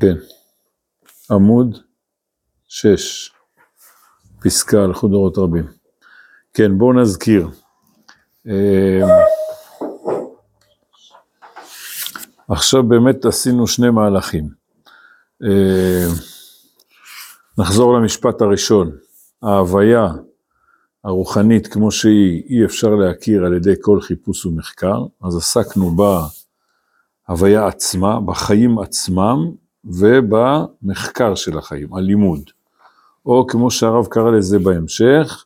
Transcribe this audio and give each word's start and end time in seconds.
כן. 0.00 0.16
עמוד 1.30 1.78
6, 2.68 3.30
פסקה 4.40 4.84
על 4.84 4.94
חודרות 4.94 5.38
רבים. 5.38 5.66
כן, 6.54 6.78
בואו 6.78 6.92
נזכיר. 6.92 7.48
אה, 8.48 9.00
עכשיו 12.48 12.82
באמת 12.82 13.24
עשינו 13.24 13.66
שני 13.66 13.90
מהלכים. 13.90 14.48
אה, 15.42 16.06
נחזור 17.58 17.94
למשפט 17.94 18.40
הראשון. 18.40 18.90
ההוויה 19.42 20.08
הרוחנית 21.04 21.66
כמו 21.66 21.90
שהיא, 21.90 22.42
אי 22.48 22.64
אפשר 22.64 22.90
להכיר 22.90 23.44
על 23.44 23.56
ידי 23.56 23.74
כל 23.80 24.00
חיפוש 24.00 24.46
ומחקר, 24.46 25.04
אז 25.22 25.36
עסקנו 25.36 25.96
בהוויה 27.28 27.66
עצמה, 27.66 28.20
בחיים 28.20 28.78
עצמם 28.78 29.65
ובמחקר 29.86 31.34
של 31.34 31.58
החיים, 31.58 31.94
הלימוד. 31.94 32.50
או 33.26 33.46
כמו 33.46 33.70
שהרב 33.70 34.06
קרא 34.06 34.30
לזה 34.30 34.58
בהמשך, 34.58 35.44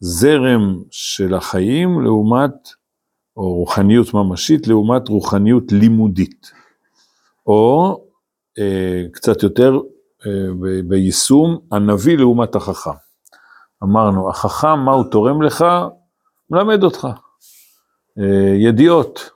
זרם 0.00 0.82
של 0.90 1.34
החיים 1.34 2.00
לעומת, 2.00 2.68
או 3.36 3.54
רוחניות 3.54 4.14
ממשית 4.14 4.66
לעומת 4.66 5.08
רוחניות 5.08 5.72
לימודית. 5.72 6.52
או 7.46 8.00
אה, 8.58 9.02
קצת 9.12 9.42
יותר 9.42 9.78
אה, 10.26 10.52
ב- 10.60 10.88
ביישום, 10.88 11.58
הנביא 11.72 12.18
לעומת 12.18 12.54
החכם. 12.54 12.90
אמרנו, 13.82 14.30
החכם, 14.30 14.78
מה 14.78 14.92
הוא 14.92 15.04
תורם 15.10 15.42
לך? 15.42 15.64
מלמד 16.50 16.82
אותך. 16.82 17.08
אה, 18.18 18.54
ידיעות. 18.56 19.30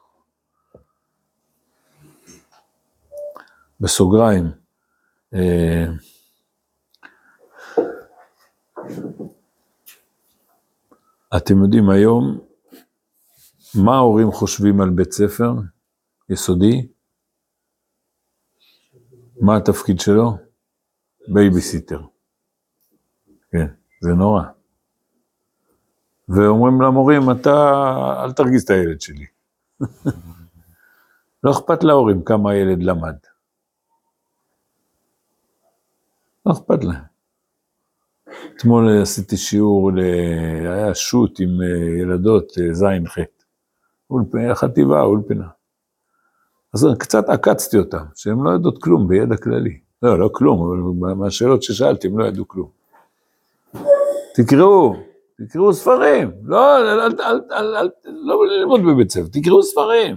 בסוגריים. 3.84 4.50
אה, 5.34 5.86
אתם 11.36 11.62
יודעים 11.62 11.90
היום, 11.90 12.40
מה 13.74 13.94
ההורים 13.94 14.30
חושבים 14.32 14.80
על 14.80 14.90
בית 14.90 15.12
ספר 15.12 15.52
יסודי? 16.28 16.88
מה 19.40 19.56
התפקיד 19.56 20.00
שלו? 20.00 20.36
בייביסיטר. 21.28 22.00
כן, 23.50 23.66
זה 24.00 24.10
נורא. 24.10 24.42
ואומרים 26.28 26.80
למורים, 26.80 27.30
אתה, 27.30 27.50
אל 28.24 28.32
תרגיז 28.32 28.62
את 28.62 28.70
הילד 28.70 29.00
שלי. 29.00 29.26
לא 31.44 31.50
אכפת 31.52 31.84
להורים 31.84 32.24
כמה 32.24 32.50
הילד 32.50 32.82
למד. 32.82 33.33
לא 36.46 36.52
אכפת 36.52 36.84
להם. 36.84 37.02
אתמול 38.56 39.02
עשיתי 39.02 39.36
שיעור, 39.36 39.92
ל... 39.92 39.98
היה 40.66 40.94
שו"ת 40.94 41.40
עם 41.40 41.48
אה, 41.62 42.00
ילדות 42.02 42.52
אה, 42.58 42.74
ז'-ח', 42.74 43.18
אולפ- 44.10 44.54
חטיבה, 44.54 45.02
אולפנה. 45.02 45.48
אז 46.74 46.88
קצת 46.98 47.28
עקצתי 47.28 47.78
אותם, 47.78 48.04
שהן 48.14 48.38
לא 48.44 48.50
יודעות 48.50 48.82
כלום 48.82 49.08
בידע 49.08 49.36
כללי. 49.36 49.78
לא, 50.02 50.18
לא 50.18 50.30
כלום, 50.32 50.60
אבל 51.00 51.12
מהשאלות 51.14 51.62
ששאלתי 51.62 52.06
הם 52.06 52.18
לא 52.18 52.24
ידעו 52.24 52.48
כלום. 52.48 52.70
תקראו, 54.34 54.96
תקראו 55.38 55.72
ספרים, 55.72 56.30
לא, 56.42 56.78
אל, 56.78 57.00
אל, 57.00 57.20
אל, 57.20 57.40
אל, 57.52 57.76
אל, 57.76 57.90
לא 58.04 58.46
ללמוד 58.46 58.80
בבית 58.80 59.10
ספר, 59.10 59.26
תקראו 59.32 59.62
ספרים, 59.62 60.16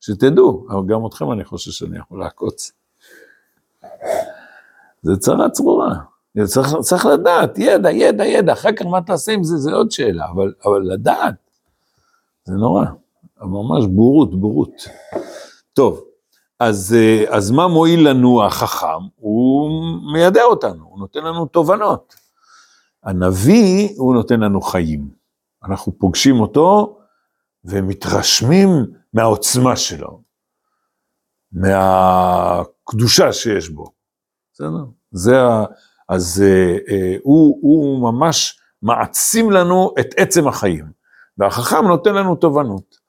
שתדעו, 0.00 0.66
אבל 0.70 0.86
גם 0.86 1.06
אתכם 1.06 1.32
אני 1.32 1.44
חושב 1.44 1.70
שאני 1.70 1.98
יכול 1.98 2.20
לעקוץ. 2.20 2.72
זה 5.04 5.16
צרה 5.16 5.50
צרורה, 5.50 5.94
צריך, 6.44 6.68
צריך 6.80 7.06
לדעת, 7.06 7.58
ידע, 7.58 7.90
ידע, 7.90 8.24
ידע, 8.24 8.52
אחר 8.52 8.72
כך 8.72 8.86
מה 8.86 9.02
תעשה 9.02 9.32
עם 9.32 9.44
זה, 9.44 9.56
זה 9.56 9.72
עוד 9.72 9.90
שאלה, 9.90 10.26
אבל, 10.30 10.52
אבל 10.64 10.82
לדעת, 10.82 11.34
זה 12.44 12.54
נורא, 12.54 12.84
ממש 13.42 13.86
בורות, 13.86 14.40
בורות. 14.40 14.74
טוב, 15.72 16.00
אז, 16.60 16.96
אה, 16.98 17.36
אז 17.36 17.50
מה 17.50 17.68
מועיל 17.68 18.08
לנו 18.08 18.44
החכם? 18.44 18.86
הוא 19.16 19.70
מיידע 20.12 20.42
אותנו, 20.42 20.84
הוא 20.84 20.98
נותן 20.98 21.24
לנו 21.24 21.46
תובנות. 21.46 22.14
הנביא, 23.02 23.88
הוא 23.96 24.14
נותן 24.14 24.40
לנו 24.40 24.60
חיים. 24.60 25.08
אנחנו 25.64 25.98
פוגשים 25.98 26.40
אותו 26.40 26.98
ומתרשמים 27.64 28.68
מהעוצמה 29.12 29.76
שלו, 29.76 30.20
מהקדושה 31.52 33.32
שיש 33.32 33.68
בו. 33.68 33.93
בסדר? 34.54 34.84
זה 35.10 35.42
ה... 35.42 35.64
אז 36.08 36.44
אה, 36.46 36.76
אה, 36.88 37.16
הוא, 37.22 37.58
הוא 37.62 38.12
ממש 38.12 38.60
מעצים 38.82 39.50
לנו 39.50 39.94
את 40.00 40.14
עצם 40.16 40.48
החיים, 40.48 40.84
והחכם 41.38 41.86
נותן 41.86 42.14
לנו 42.14 42.34
תובנות. 42.34 43.04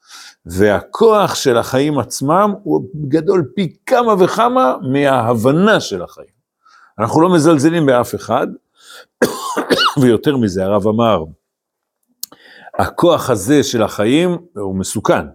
והכוח 0.46 1.36
של 1.36 1.58
החיים 1.58 2.00
עצמם 2.00 2.54
הוא 2.64 2.86
גדול 3.08 3.52
פי 3.56 3.76
כמה 3.86 4.24
וכמה 4.24 4.76
מההבנה 4.92 5.80
של 5.80 6.02
החיים. 6.02 6.36
אנחנו 7.00 7.22
לא 7.22 7.34
מזלזלים 7.34 7.86
באף 7.86 8.16
אחד, 8.16 8.48
ויותר 10.02 10.38
מזה, 10.38 10.66
הרב 10.66 10.88
אמר, 10.88 11.24
הכוח 12.80 13.30
הזה 13.30 13.64
של 13.64 13.84
החיים 13.84 14.38
הוא 14.56 14.76
מסוכן. 14.76 15.26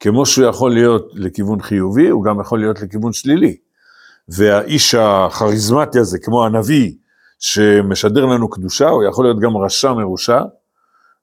כמו 0.00 0.26
שהוא 0.26 0.46
יכול 0.46 0.72
להיות 0.72 1.10
לכיוון 1.14 1.62
חיובי, 1.62 2.08
הוא 2.08 2.24
גם 2.24 2.40
יכול 2.40 2.58
להיות 2.58 2.82
לכיוון 2.82 3.12
שלילי. 3.12 3.56
והאיש 4.28 4.94
הכריזמטי 4.94 5.98
הזה, 5.98 6.18
כמו 6.18 6.44
הנביא, 6.44 6.92
שמשדר 7.38 8.26
לנו 8.26 8.50
קדושה, 8.50 8.88
הוא 8.88 9.04
יכול 9.04 9.24
להיות 9.24 9.40
גם 9.40 9.56
רשע 9.56 9.92
מרושע, 9.92 10.40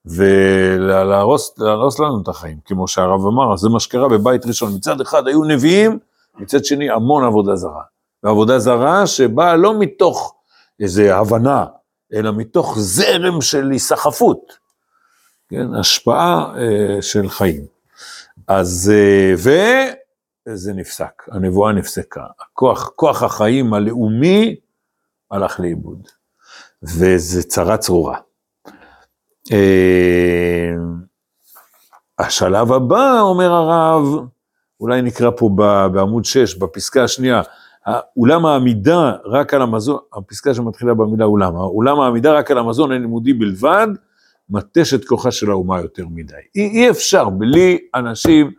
ולהרוס 0.05 1.53
להרוס 1.57 1.99
לנו 1.99 2.21
את 2.23 2.27
החיים, 2.27 2.57
כמו 2.65 2.87
שהרב 2.87 3.25
אמר, 3.25 3.57
זה 3.57 3.69
מה 3.69 3.79
שקרה 3.79 4.09
בבית 4.09 4.45
ראשון. 4.45 4.75
מצד 4.75 5.01
אחד 5.01 5.27
היו 5.27 5.43
נביאים, 5.43 5.99
מצד 6.39 6.65
שני 6.65 6.89
המון 6.89 7.23
עבודה 7.23 7.55
זרה. 7.55 7.81
ועבודה 8.23 8.59
זרה 8.59 9.07
שבאה 9.07 9.55
לא 9.55 9.79
מתוך 9.79 10.35
איזו 10.79 11.01
הבנה, 11.01 11.65
אלא 12.13 12.31
מתוך 12.31 12.75
זרם 12.79 13.41
של 13.41 13.71
היסחפות, 13.71 14.39
כן, 15.49 15.73
השפעה 15.79 16.53
אה, 16.57 17.01
של 17.01 17.29
חיים. 17.29 17.65
אז, 18.47 18.91
אה, 18.95 19.35
וזה 20.49 20.73
נפסק, 20.73 21.23
הנבואה 21.31 21.73
נפסקה. 21.73 22.25
הכוח, 22.39 22.91
כוח 22.95 23.23
החיים 23.23 23.73
הלאומי 23.73 24.55
הלך 25.31 25.59
לאיבוד, 25.59 26.07
וזה 26.83 27.43
צרה 27.43 27.77
צרורה. 27.77 28.17
אה, 29.51 30.71
השלב 32.19 32.71
הבא, 32.71 33.19
אומר 33.19 33.51
הרב, 33.51 34.03
אולי 34.79 35.01
נקרא 35.01 35.31
פה 35.37 35.49
בעמוד 35.93 36.25
6, 36.25 36.55
בפסקה 36.55 37.03
השנייה, 37.03 37.41
אולם 38.17 38.45
העמידה 38.45 39.11
רק 39.25 39.53
על 39.53 39.61
המזון, 39.61 39.97
הפסקה 40.13 40.53
שמתחילה 40.53 40.93
במילה 40.93 41.25
אולם, 41.25 41.55
אולם 41.55 41.99
העמידה 41.99 42.33
רק 42.33 42.51
על 42.51 42.57
המזון 42.57 42.91
הלימודי 42.91 43.33
בלבד, 43.33 43.87
מטש 44.49 44.93
את 44.93 45.05
כוחה 45.05 45.31
של 45.31 45.51
האומה 45.51 45.81
יותר 45.81 46.05
מדי. 46.07 46.33
אי, 46.55 46.69
אי 46.69 46.89
אפשר, 46.89 47.29
בלי 47.29 47.77
אנשים 47.95 48.51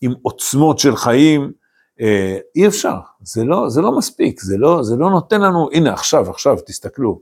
עם 0.00 0.12
עוצמות 0.22 0.78
של 0.78 0.96
חיים, 0.96 1.52
אה, 2.00 2.38
אי 2.56 2.66
אפשר, 2.66 2.98
זה 3.22 3.44
לא, 3.44 3.68
זה 3.68 3.80
לא 3.80 3.98
מספיק, 3.98 4.40
זה 4.40 4.58
לא, 4.58 4.82
זה 4.82 4.96
לא 4.96 5.10
נותן 5.10 5.40
לנו, 5.40 5.68
הנה 5.72 5.92
עכשיו, 5.92 6.30
עכשיו, 6.30 6.56
תסתכלו. 6.66 7.20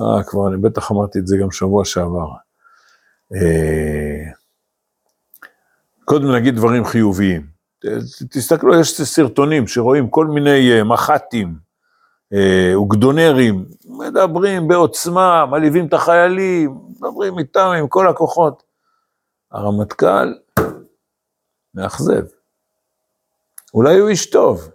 אה, 0.00 0.22
כבר 0.22 0.48
אני 0.48 0.56
בטח 0.56 0.92
אמרתי 0.92 1.18
את 1.18 1.26
זה 1.26 1.36
גם 1.36 1.50
שבוע 1.50 1.84
שעבר. 1.84 2.28
אה, 3.34 4.30
קודם 6.04 6.34
נגיד 6.34 6.56
דברים 6.56 6.84
חיוביים. 6.84 7.52
תסתכלו, 8.30 8.80
יש 8.80 9.00
סרטונים 9.00 9.66
שרואים 9.66 10.10
כל 10.10 10.26
מיני 10.26 10.82
מח"טים, 10.82 11.54
אוגדונרים, 12.74 13.64
מדברים 13.84 14.68
בעוצמה, 14.68 15.46
מלהיבים 15.46 15.86
את 15.86 15.92
החיילים, 15.92 16.78
מדברים 16.88 17.38
איתם 17.38 17.66
עם 17.78 17.88
כל 17.88 18.08
הכוחות. 18.08 18.62
הרמטכ"ל 19.52 20.34
מאכזב. 21.74 22.22
אולי 23.74 23.98
הוא 23.98 24.08
איש 24.08 24.30
טוב, 24.30 24.68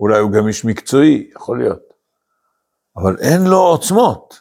אולי 0.00 0.18
הוא 0.18 0.30
גם 0.32 0.48
איש 0.48 0.64
מקצועי, 0.64 1.30
יכול 1.36 1.58
להיות, 1.58 1.82
אבל 2.96 3.16
אין 3.20 3.42
לו 3.50 3.58
עוצמות. 3.58 4.40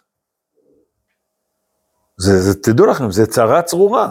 זה, 2.17 2.39
זה, 2.41 2.61
תדעו 2.63 2.85
לכם, 2.85 3.11
זה 3.11 3.25
צרה 3.27 3.61
צרורה. 3.61 4.09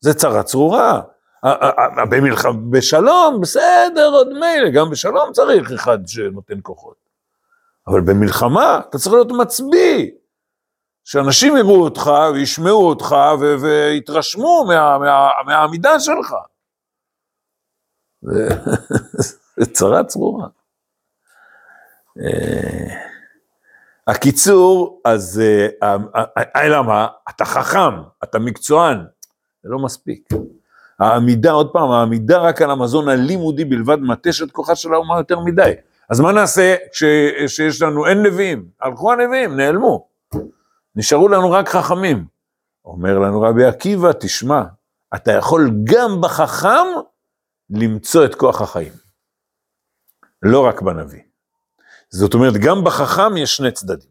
זה 0.00 0.14
צרה 0.14 0.42
צרורה. 0.42 1.00
במלחמה, 2.10 2.52
בשלום, 2.70 3.40
בסדר, 3.40 4.08
עוד 4.12 4.28
מילא, 4.28 4.70
גם 4.74 4.90
בשלום 4.90 5.32
צריך 5.32 5.72
אחד 5.72 5.98
שנותן 6.06 6.58
כוחות. 6.62 6.96
אבל 7.86 8.00
במלחמה 8.00 8.80
אתה 8.88 8.98
צריך 8.98 9.12
להיות 9.14 9.32
מצביא, 9.40 10.10
שאנשים 11.04 11.56
יראו 11.56 11.84
אותך 11.84 12.10
וישמעו 12.34 12.88
אותך 12.88 13.14
ויתרשמו 13.62 14.64
מה- 14.68 14.98
מה- 14.98 15.28
מהעמידה 15.46 16.00
שלך. 16.00 16.34
זה 18.22 18.48
צרה 19.72 20.04
צרורה. 20.04 20.46
אה, 22.20 22.94
הקיצור, 24.06 25.00
אז 25.04 25.42
אה, 25.82 25.96
אלא 26.56 26.82
מה? 26.82 27.06
אתה 27.28 27.44
חכם, 27.44 28.02
אתה 28.24 28.38
מקצוען, 28.38 28.98
זה 29.62 29.68
לא 29.68 29.78
מספיק. 29.78 30.28
העמידה, 30.98 31.50
עוד 31.50 31.70
פעם, 31.72 31.90
העמידה 31.90 32.38
רק 32.38 32.62
על 32.62 32.70
המזון 32.70 33.08
הלימודי 33.08 33.64
בלבד 33.64 33.98
מטש 34.00 34.42
את 34.42 34.50
כוחה 34.50 34.74
של 34.76 34.94
האומה 34.94 35.18
יותר 35.18 35.40
מדי. 35.40 35.72
אז 36.10 36.20
מה 36.20 36.32
נעשה 36.32 36.76
כשיש 36.92 37.82
לנו, 37.82 38.06
אין 38.06 38.22
נביאים? 38.22 38.64
הלכו 38.80 39.12
הנביאים, 39.12 39.56
נעלמו. 39.56 40.08
נשארו 40.96 41.28
לנו 41.28 41.50
רק 41.50 41.68
חכמים. 41.68 42.24
אומר 42.84 43.18
לנו 43.18 43.40
רבי 43.40 43.64
עקיבא, 43.64 44.12
תשמע, 44.20 44.62
אתה 45.14 45.32
יכול 45.32 45.70
גם 45.84 46.20
בחכם 46.20 46.86
למצוא 47.70 48.24
את 48.24 48.34
כוח 48.34 48.60
החיים. 48.60 48.92
לא 50.42 50.66
רק 50.66 50.82
בנביא. 50.82 51.22
זאת 52.10 52.34
אומרת, 52.34 52.54
גם 52.54 52.84
בחכם 52.84 53.36
יש 53.36 53.56
שני 53.56 53.72
צדדים. 53.72 54.10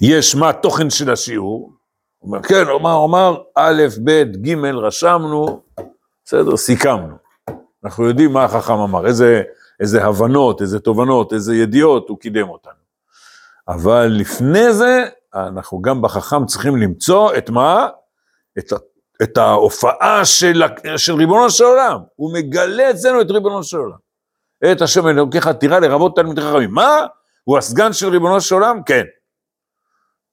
יש 0.00 0.34
מה 0.34 0.48
התוכן 0.50 0.90
של 0.90 1.10
השיעור, 1.10 1.72
הוא 2.18 2.28
אומר, 2.28 2.42
כן, 2.42 2.66
הוא 2.66 2.80
אמר, 2.80 3.04
אמר, 3.04 3.42
א', 3.56 3.82
ב', 4.04 4.22
ג', 4.22 4.64
רשמנו, 4.64 5.62
בסדר, 6.24 6.56
סיכמנו. 6.56 7.16
אנחנו 7.84 8.08
יודעים 8.08 8.32
מה 8.32 8.44
החכם 8.44 8.72
אמר, 8.72 9.06
איזה, 9.06 9.42
איזה 9.80 10.04
הבנות, 10.04 10.62
איזה 10.62 10.80
תובנות, 10.80 11.32
איזה 11.32 11.54
ידיעות 11.54 12.08
הוא 12.08 12.18
קידם 12.18 12.48
אותנו. 12.48 12.82
אבל 13.68 14.06
לפני 14.06 14.72
זה, 14.72 15.04
אנחנו 15.34 15.82
גם 15.82 16.02
בחכם 16.02 16.46
צריכים 16.46 16.76
למצוא 16.76 17.34
את 17.38 17.50
מה? 17.50 17.88
את, 18.58 18.72
את 19.22 19.36
ההופעה 19.36 20.24
של, 20.24 20.62
של 20.96 21.12
ריבונו 21.12 21.50
של 21.50 21.64
עולם. 21.64 21.98
הוא 22.16 22.34
מגלה 22.34 22.90
אצלנו 22.90 23.20
את 23.20 23.30
ריבונו 23.30 23.64
של 23.64 23.76
עולם. 23.76 23.96
את 24.72 24.82
השם 24.82 25.08
אלוקיך 25.08 25.48
תירא 25.48 25.78
לרבות 25.78 26.16
תלמידי 26.16 26.40
חכמים. 26.40 26.70
מה? 26.70 27.06
הוא 27.44 27.58
הסגן 27.58 27.92
של 27.92 28.08
ריבונו 28.08 28.40
של 28.40 28.54
עולם? 28.54 28.82
כן. 28.82 29.04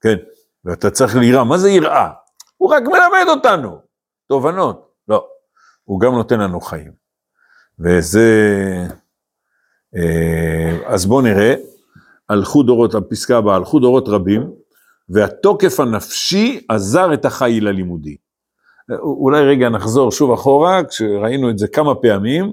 כן. 0.01 0.15
ואתה 0.65 0.89
צריך 0.89 1.15
ליראה. 1.15 1.43
מה 1.43 1.57
זה 1.57 1.69
יראה? 1.69 2.09
הוא 2.57 2.73
רק 2.73 2.83
מלמד 2.83 3.25
אותנו. 3.27 3.81
תובנות. 4.27 4.91
לא. 5.07 5.27
הוא 5.83 5.99
גם 5.99 6.13
נותן 6.13 6.39
לנו 6.39 6.61
חיים. 6.61 6.91
וזה... 7.79 8.27
אה, 9.95 10.77
אז 10.85 11.05
בואו 11.05 11.21
נראה. 11.21 11.55
הלכו 12.29 12.63
דורות, 12.63 12.95
הפסקה 12.95 13.37
הבאה, 13.37 13.55
הלכו 13.55 13.79
דורות 13.79 14.07
רבים, 14.07 14.51
והתוקף 15.09 15.79
הנפשי 15.79 16.65
עזר 16.69 17.13
את 17.13 17.25
החיל 17.25 17.67
הלימודי. 17.67 18.17
אולי 18.99 19.41
רגע 19.41 19.69
נחזור 19.69 20.11
שוב 20.11 20.31
אחורה, 20.31 20.83
כשראינו 20.83 21.49
את 21.49 21.57
זה 21.57 21.67
כמה 21.67 21.95
פעמים, 21.95 22.51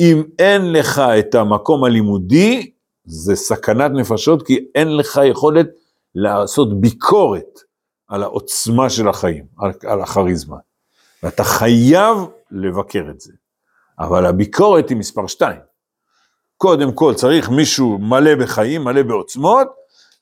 אם 0.00 0.22
אין 0.38 0.72
לך 0.72 0.98
את 0.98 1.34
המקום 1.34 1.84
הלימודי, 1.84 2.70
זה 3.04 3.36
סכנת 3.36 3.90
נפשות, 3.90 4.46
כי 4.46 4.58
אין 4.74 4.96
לך 4.96 5.20
יכולת 5.24 5.66
לעשות 6.14 6.80
ביקורת 6.80 7.60
על 8.08 8.22
העוצמה 8.22 8.90
של 8.90 9.08
החיים, 9.08 9.44
על, 9.58 9.72
על 9.86 10.02
הכריזמה. 10.02 10.56
ואתה 11.22 11.44
חייב 11.44 12.18
לבקר 12.50 13.04
את 13.10 13.20
זה. 13.20 13.32
אבל 13.98 14.26
הביקורת 14.26 14.88
היא 14.88 14.96
מספר 14.96 15.26
שתיים. 15.26 15.60
קודם 16.56 16.92
כל 16.92 17.14
צריך 17.14 17.50
מישהו 17.50 17.98
מלא 17.98 18.34
בחיים, 18.34 18.84
מלא 18.84 19.02
בעוצמות, 19.02 19.68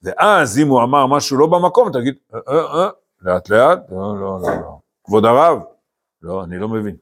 ואז 0.03 0.59
אם 0.59 0.69
הוא 0.69 0.83
אמר 0.83 1.07
משהו 1.07 1.39
לא 1.39 1.47
במקום, 1.47 1.93
תגיד, 1.93 2.15
אה, 2.35 2.41
אה, 2.49 2.85
אה, 2.85 2.89
לאט 3.23 3.49
לאט, 3.49 3.79
לא, 3.91 4.21
לא, 4.21 4.39
לא, 4.43 4.51
לא. 4.61 4.79
כבוד 5.09 5.25
הרב, 5.25 5.59
לא, 6.23 6.45
אני 6.45 6.59
לא 6.59 6.69
מבין. 6.69 6.97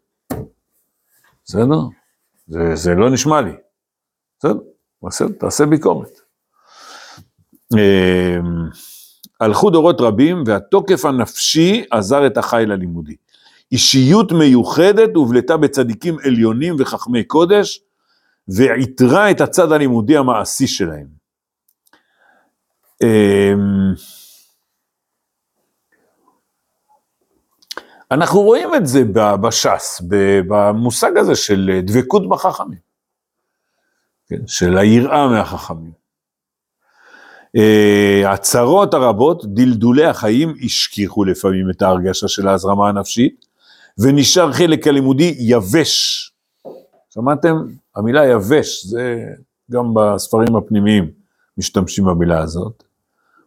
בסדר? 1.44 1.80
זה, 2.46 2.74
זה 2.74 2.94
לא 2.94 3.10
נשמע 3.10 3.40
לי. 3.40 3.52
בסדר, 4.38 4.58
בסדר, 5.02 5.28
תעשה 5.38 5.66
ביקורת. 5.66 6.20
אה, 7.78 8.36
הלכו 9.40 9.70
דורות 9.70 10.00
רבים 10.00 10.42
והתוקף 10.46 11.04
הנפשי 11.04 11.84
עזר 11.90 12.26
את 12.26 12.38
החיל 12.38 12.72
הלימודי. 12.72 13.16
אישיות 13.72 14.32
מיוחדת 14.32 15.10
הובלטה 15.14 15.56
בצדיקים 15.56 16.16
עליונים 16.24 16.76
וחכמי 16.78 17.24
קודש, 17.24 17.80
ועיטרה 18.48 19.30
את 19.30 19.40
הצד 19.40 19.72
הלימודי 19.72 20.16
המעשי 20.16 20.66
שלהם. 20.66 21.06
אנחנו 28.10 28.40
רואים 28.40 28.74
את 28.74 28.86
זה 28.86 29.04
בש"ס, 29.40 30.02
במושג 30.48 31.16
הזה 31.16 31.34
של 31.34 31.80
דבקות 31.82 32.28
בחכמים, 32.28 32.78
כן, 34.28 34.46
של 34.46 34.78
היראה 34.78 35.28
מהחכמים. 35.28 35.92
אה, 37.56 38.32
הצרות 38.32 38.94
הרבות, 38.94 39.54
דלדולי 39.54 40.04
החיים, 40.04 40.54
השכיחו 40.64 41.24
לפעמים 41.24 41.70
את 41.70 41.82
ההרגשה 41.82 42.28
של 42.28 42.48
ההזרמה 42.48 42.88
הנפשית, 42.88 43.46
ונשאר 43.98 44.52
חלק 44.52 44.86
הלימודי 44.86 45.34
יבש. 45.38 46.22
שמעתם? 47.14 47.56
המילה 47.96 48.26
יבש, 48.26 48.86
זה 48.86 49.24
גם 49.70 49.94
בספרים 49.94 50.56
הפנימיים 50.56 51.10
משתמשים 51.58 52.04
במילה 52.04 52.38
הזאת. 52.38 52.82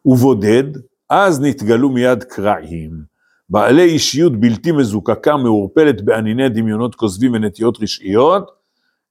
ובודד, 0.05 0.63
אז 1.09 1.41
נתגלו 1.41 1.89
מיד 1.89 2.23
קרעים. 2.23 3.08
בעלי 3.49 3.83
אישיות 3.83 4.39
בלתי 4.39 4.71
מזוקקה, 4.71 5.37
מעורפלת 5.37 6.01
בענייני 6.01 6.49
דמיונות 6.49 6.95
כוזבים 6.95 7.33
ונטיות 7.33 7.77
רשעיות, 7.81 8.51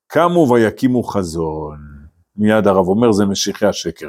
קמו 0.07 0.49
ויקימו 0.51 1.03
חזון. 1.03 1.79
מיד 2.37 2.67
הרב 2.67 2.89
אומר, 2.89 3.13
זה 3.13 3.27
משיחי 3.27 3.67
השקר. 3.67 4.09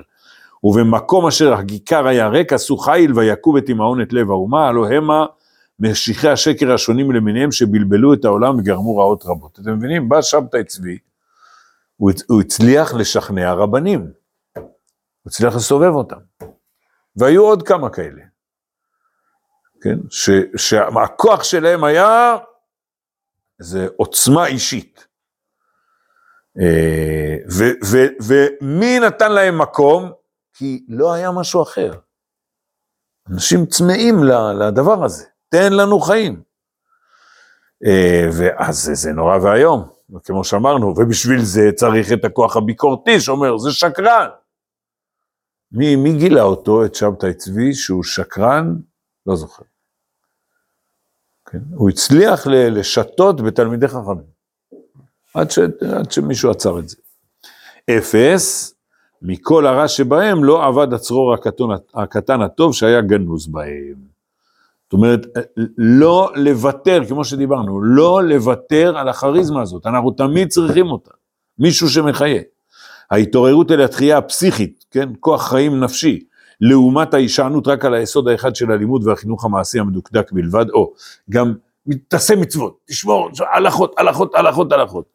ובמקום 0.63 1.27
אשר 1.27 1.53
הכיכר 1.53 2.07
היה 2.07 2.27
ריק, 2.27 2.53
עשו 2.53 2.77
חיל 2.77 3.13
ויכו 3.13 3.53
ותימהון 3.57 4.01
את 4.01 4.13
לב 4.13 4.31
האומה, 4.31 4.67
הלא 4.67 4.87
המה 4.89 5.25
משיחי 5.79 6.29
השקר 6.29 6.73
השונים 6.73 7.11
למיניהם 7.11 7.51
שבלבלו 7.51 8.13
את 8.13 8.25
העולם 8.25 8.59
וגרמו 8.59 8.97
רעות 8.97 9.25
רבות. 9.25 9.59
אתם 9.59 9.73
מבינים? 9.77 10.09
בא 10.09 10.21
שבתאי 10.21 10.63
צבי, 10.63 10.97
הוא, 11.97 12.11
הוא 12.27 12.41
הצליח 12.41 12.93
לשכנע 12.93 13.53
רבנים, 13.53 13.99
הוא 14.55 14.63
הצליח 15.27 15.55
לסובב 15.55 15.93
אותם. 15.93 16.17
והיו 17.15 17.43
עוד 17.43 17.63
כמה 17.63 17.89
כאלה, 17.89 18.21
כן? 19.81 19.97
ש, 20.09 20.29
שהכוח 20.57 21.43
שלהם 21.43 21.83
היה 21.83 22.37
איזה 23.59 23.87
עוצמה 23.97 24.47
אישית. 24.47 25.07
אה, 26.61 27.35
ו, 27.51 27.63
ו, 27.85 27.97
ומי 28.27 28.99
נתן 28.99 29.31
להם 29.31 29.61
מקום? 29.61 30.11
כי 30.53 30.85
לא 30.89 31.13
היה 31.13 31.31
משהו 31.31 31.63
אחר. 31.63 31.91
אנשים 33.31 33.65
צמאים 33.65 34.23
לדבר 34.59 35.03
הזה, 35.03 35.25
תן 35.49 35.73
לנו 35.73 35.99
חיים. 35.99 36.41
אה, 37.85 38.29
ואז 38.37 38.89
זה 38.93 39.11
נורא 39.11 39.37
ואיום, 39.37 39.89
כמו 40.23 40.43
שאמרנו, 40.43 40.87
ובשביל 40.87 41.41
זה 41.41 41.69
צריך 41.75 42.13
את 42.13 42.25
הכוח 42.25 42.57
הביקורתי 42.57 43.19
שאומר, 43.19 43.57
זה 43.57 43.71
שקרן. 43.71 44.27
מי, 45.71 45.95
מי 45.95 46.13
גילה 46.17 46.41
אותו, 46.41 46.85
את 46.85 46.95
שבתאי 46.95 47.33
צבי, 47.33 47.73
שהוא 47.73 48.03
שקרן? 48.03 48.75
לא 49.25 49.35
זוכר. 49.35 49.63
כן? 51.51 51.59
הוא 51.73 51.89
הצליח 51.89 52.47
לשתות 52.47 53.41
בתלמידי 53.41 53.87
חכמים, 53.87 54.39
עד, 55.33 55.51
ש, 55.51 55.59
עד 55.97 56.11
שמישהו 56.11 56.51
עצר 56.51 56.79
את 56.79 56.89
זה. 56.89 56.97
אפס, 57.89 58.75
מכל 59.21 59.67
הרע 59.67 59.87
שבהם 59.87 60.43
לא 60.43 60.65
עבד 60.65 60.93
הצרור 60.93 61.33
הקטן, 61.33 61.63
הקטן 61.93 62.41
הטוב 62.41 62.73
שהיה 62.73 63.01
גנוז 63.01 63.47
בהם. 63.47 64.09
זאת 64.83 64.93
אומרת, 64.93 65.25
לא 65.77 66.31
לוותר, 66.35 67.05
כמו 67.09 67.25
שדיברנו, 67.25 67.81
לא 67.81 68.23
לוותר 68.23 68.97
על 68.97 69.09
הכריזמה 69.09 69.61
הזאת, 69.61 69.85
אנחנו 69.85 70.11
תמיד 70.11 70.49
צריכים 70.49 70.91
אותה, 70.91 71.11
מישהו 71.59 71.89
שמחיה. 71.89 72.41
ההתעוררות 73.11 73.71
אל 73.71 73.81
התחייה 73.81 74.17
הפסיכית, 74.17 74.85
כן, 74.91 75.09
כוח 75.19 75.49
חיים 75.49 75.79
נפשי, 75.79 76.19
לעומת 76.61 77.13
ההישענות 77.13 77.67
רק 77.67 77.85
על 77.85 77.93
היסוד 77.93 78.27
האחד 78.27 78.55
של 78.55 78.71
הלימוד 78.71 79.07
והחינוך 79.07 79.45
המעשי 79.45 79.79
המדוקדק 79.79 80.31
בלבד, 80.31 80.69
או 80.69 80.93
גם 81.29 81.53
תעשה 82.07 82.35
מצוות, 82.35 82.77
תשמור, 82.85 83.29
הלכות, 83.53 83.93
הלכות, 83.97 84.35
הלכות, 84.35 84.71
הלכות. 84.71 85.05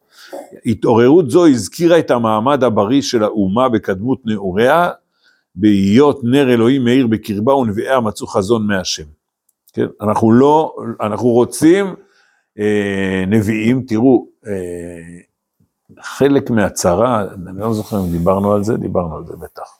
התעוררות 0.65 1.29
זו 1.29 1.47
הזכירה 1.47 1.99
את 1.99 2.11
המעמד 2.11 2.63
הבריא 2.63 3.01
של 3.01 3.23
האומה 3.23 3.69
בקדמות 3.69 4.25
נעוריה, 4.25 4.89
בהיות 5.55 6.19
נר 6.23 6.53
אלוהים 6.53 6.83
מאיר 6.83 7.07
בקרבה 7.07 7.55
ונביאיה 7.55 7.99
מצאו 7.99 8.27
חזון 8.27 8.67
מהשם. 8.67 9.03
כן, 9.73 9.85
אנחנו 10.01 10.31
לא, 10.31 10.75
אנחנו 11.01 11.29
רוצים 11.29 11.95
אה, 12.59 13.23
נביאים, 13.27 13.83
תראו, 13.87 14.27
אה, 14.47 14.51
חלק 16.01 16.49
מהצרה, 16.49 17.23
אני 17.47 17.59
לא 17.59 17.73
זוכר 17.73 17.99
אם 17.99 18.11
דיברנו 18.11 18.53
על 18.53 18.63
זה, 18.63 18.77
דיברנו 18.77 19.17
על 19.17 19.25
זה 19.25 19.33
בטח. 19.35 19.74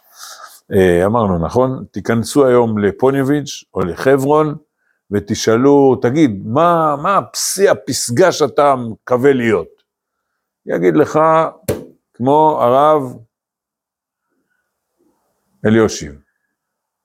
אה, 0.74 1.06
אמרנו, 1.06 1.46
נכון? 1.46 1.86
תיכנסו 1.92 2.46
היום 2.46 2.78
לפוניביץ' 2.78 3.64
או 3.74 3.80
לחברון 3.80 4.56
ותשאלו, 5.12 5.96
תגיד, 6.02 6.42
מה, 6.46 6.96
מה 7.04 7.18
הפסי, 7.18 7.70
הפסגה 7.70 8.32
שאתה 8.32 8.76
מקווה 8.76 9.34
להיות? 9.34 9.68
יגיד 10.66 10.96
לך, 10.96 11.20
כמו 12.14 12.58
הרב 12.62 13.18
אליושיב. 15.66 16.22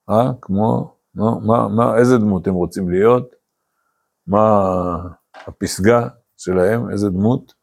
אה? 0.09 0.31
כמו, 0.41 0.95
מה, 1.15 1.39
מה, 1.45 1.67
מה, 1.67 1.97
איזה 1.97 2.17
דמות 2.17 2.47
הם 2.47 2.53
רוצים 2.53 2.89
להיות? 2.89 3.35
מה 4.27 4.61
הפסגה 5.33 6.07
שלהם? 6.37 6.91
איזה 6.91 7.09
דמות? 7.09 7.53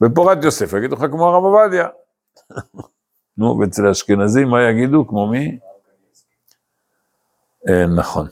בפורת 0.00 0.44
יוסף 0.44 0.72
יגידו 0.72 0.96
לך 0.96 1.04
כמו 1.10 1.28
הרב 1.28 1.44
עובדיה. 1.44 1.88
נו, 3.38 3.58
ואצל 3.58 3.86
האשכנזים 3.86 4.48
מה 4.48 4.62
יגידו? 4.70 5.08
כמו 5.08 5.26
מי? 5.26 5.58
אה, 7.68 7.86
נכון, 7.86 8.26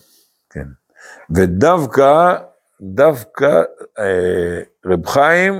כן. 0.50 0.66
ודווקא, 1.36 2.36
דווקא 2.80 3.62
אה, 3.98 4.60
רב 4.86 5.06
חיים, 5.06 5.54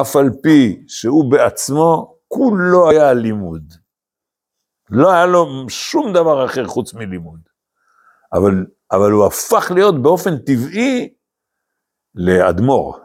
אף 0.00 0.16
על 0.16 0.30
פי 0.42 0.84
שהוא 0.88 1.30
בעצמו, 1.30 2.16
כולו 2.28 2.90
היה 2.90 3.12
לימוד. 3.12 3.74
לא 4.90 5.12
היה 5.12 5.26
לו 5.26 5.66
שום 5.68 6.12
דבר 6.12 6.46
אחר 6.46 6.66
חוץ 6.66 6.94
מלימוד. 6.94 7.40
אבל, 8.32 8.66
אבל 8.92 9.10
הוא 9.10 9.26
הפך 9.26 9.70
להיות 9.74 10.02
באופן 10.02 10.38
טבעי 10.38 11.14
לאדמו"ר, 12.14 13.00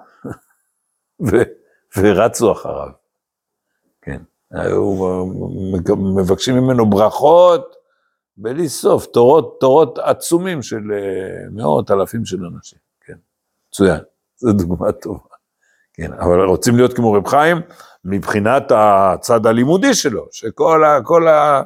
ורצו 1.98 2.51
אחריו. 2.51 2.89
כן, 4.01 4.22
מבקשים 6.16 6.56
ממנו 6.56 6.90
ברכות 6.90 7.76
בלי 8.38 8.70
סוף, 8.70 9.06
תורות, 9.06 9.58
תורות 9.60 10.00
עצומים 10.00 10.62
של 10.62 10.82
אה, 10.94 11.50
מאות 11.52 11.92
אלפים 11.92 12.26
של 12.26 12.46
אנשים. 12.46 12.80
כן, 13.02 13.14
מצוין, 13.70 14.00
זו 14.38 14.54
דוגמה 14.54 14.92
טובה. 14.92 15.20
כן, 15.94 16.14
אבל 16.14 16.44
רוצים 16.44 16.76
להיות 16.76 16.94
כמו 16.94 17.14
רב 17.14 17.28
חיים 17.28 17.58
מבחינת 18.06 18.72
הצד 18.76 19.46
הלימודי 19.46 19.94
שלו, 19.94 20.28
שכל 20.32 20.84
ה... 20.84 21.00
כל 21.04 21.28
ה 21.28 21.62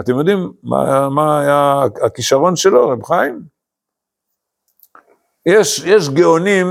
אתם 0.00 0.18
יודעים 0.18 0.52
מה, 0.62 1.08
מה 1.08 1.40
היה 1.40 1.82
הכישרון 2.06 2.56
שלו, 2.56 2.88
רב 2.88 3.04
חיים? 3.04 3.42
יש, 5.46 5.84
יש 5.86 6.08
גאונים, 6.08 6.66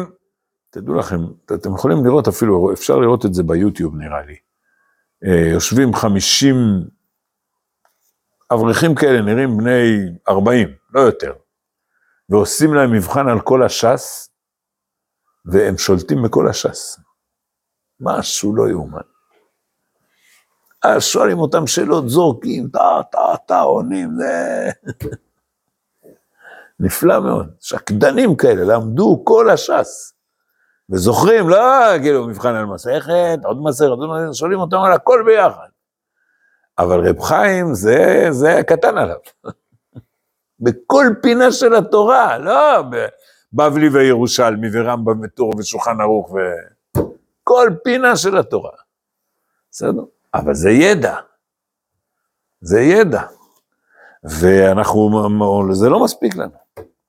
תדעו 0.70 0.96
לכם, 0.96 1.20
אתם 1.46 1.76
יכולים 1.76 2.06
לראות 2.06 2.28
אפילו, 2.28 2.74
אפשר 2.74 2.98
לראות 2.98 3.26
את 3.26 3.34
זה 3.34 3.44
ביוטיוב 3.44 3.96
נראה 3.96 4.22
לי. 4.22 4.36
אה, 5.26 5.52
יושבים 5.54 5.94
חמישים 5.94 6.56
אברכים 8.54 8.96
כאלה, 8.96 9.22
נראים 9.22 9.58
בני 9.58 10.10
ארבעים, 10.30 10.68
לא 10.94 11.00
יותר, 11.00 11.34
ועושים 12.30 12.74
להם 12.74 12.92
מבחן 12.94 13.28
על 13.28 13.42
כל 13.42 13.64
הש"ס, 13.64 14.30
והם 15.46 15.78
שולטים 15.78 16.24
בכל 16.24 16.48
הש"ס. 16.50 17.00
משהו 18.00 18.56
לא 18.56 18.70
יאומן. 18.70 19.02
אז 20.84 21.04
שואלים 21.04 21.40
אותם 21.40 21.68
שאלות, 21.68 22.10
זורקים, 22.10 22.70
טה, 22.70 23.02
טה, 23.12 23.38
טה, 23.48 23.60
עונים, 23.60 24.10
זה... 24.18 24.70
נפלא 26.80 27.20
מאוד. 27.20 27.56
שקדנים 27.60 28.36
כאלה, 28.36 28.76
למדו 28.76 29.24
כל 29.26 29.50
הש"ס. 29.50 30.17
וזוכרים, 30.89 31.50
לא 31.50 31.58
כאילו 32.01 32.27
מבחן 32.27 32.56
על 32.56 32.65
מסכת, 32.65 33.39
עוד 33.44 33.62
מסכת, 33.62 33.88
עוד 33.88 34.00
מסכת, 34.00 34.34
שואלים 34.34 34.60
אותם 34.60 34.77
על 34.77 34.91
הכל 34.91 35.24
ביחד. 35.25 35.67
אבל 36.79 37.08
רב 37.08 37.22
חיים 37.22 37.74
זה, 37.74 38.27
זה 38.29 38.62
קטן 38.67 38.98
עליו. 38.98 39.17
בכל 40.60 41.06
פינה 41.22 41.51
של 41.51 41.75
התורה, 41.75 42.38
לא 42.38 42.84
בבלי 43.53 43.89
וירושלמי 43.89 44.67
ורמב"ם 44.74 45.22
וטור 45.24 45.53
ושולחן 45.58 46.01
ערוך 46.01 46.32
ו... 46.32 46.38
כל 47.44 47.70
פינה 47.84 48.15
של 48.15 48.38
התורה. 48.38 48.72
בסדר? 49.72 50.01
אבל 50.34 50.53
זה 50.53 50.70
ידע. 50.70 51.15
זה 52.62 52.82
ידע. 52.82 53.22
ואנחנו, 54.24 55.27
זה 55.74 55.89
לא 55.89 56.03
מספיק 56.03 56.36
לנו. 56.36 56.58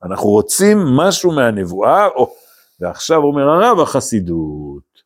אנחנו 0.02 0.28
רוצים 0.28 0.78
משהו 0.96 1.32
מהנבואה, 1.32 2.06
או, 2.06 2.34
ועכשיו 2.80 3.22
אומר 3.22 3.48
הרב, 3.48 3.80
החסידות. 3.80 5.02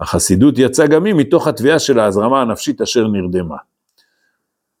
החסידות 0.00 0.54
יצאה 0.58 0.86
גם 0.86 1.04
היא 1.04 1.14
מתוך 1.14 1.46
התביעה 1.46 1.78
של 1.78 1.98
ההזרמה 1.98 2.42
הנפשית 2.42 2.80
אשר 2.80 3.08
נרדמה. 3.08 3.56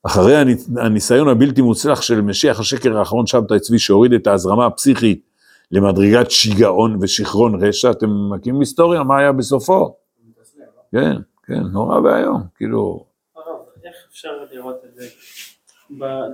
אחרי 0.06 0.36
הניסיון 0.76 1.28
הבלתי 1.28 1.62
מוצלח 1.62 2.02
של 2.02 2.20
משיח 2.20 2.60
השקר 2.60 2.98
האחרון 2.98 3.26
שבתאי 3.26 3.60
צבי 3.60 3.78
שהוריד 3.78 4.12
את 4.12 4.26
ההזרמה 4.26 4.66
הפסיכית 4.66 5.28
למדרגת 5.70 6.30
שיגעון 6.30 6.98
ושכרון 7.00 7.64
רשע, 7.64 7.90
אתם 7.90 8.06
מכירים 8.30 8.60
היסטוריה, 8.60 9.02
מה 9.02 9.18
היה 9.18 9.32
בסופו? 9.32 9.96
כן, 10.92 11.16
כן, 11.42 11.60
נורא 11.72 12.00
ואיום, 12.00 12.42
כאילו... 12.54 13.04
הרב, 13.36 13.56
איך 13.84 13.94
אפשר 14.10 14.28
לראות 14.52 14.84
את 14.84 14.94
זה? 14.94 15.06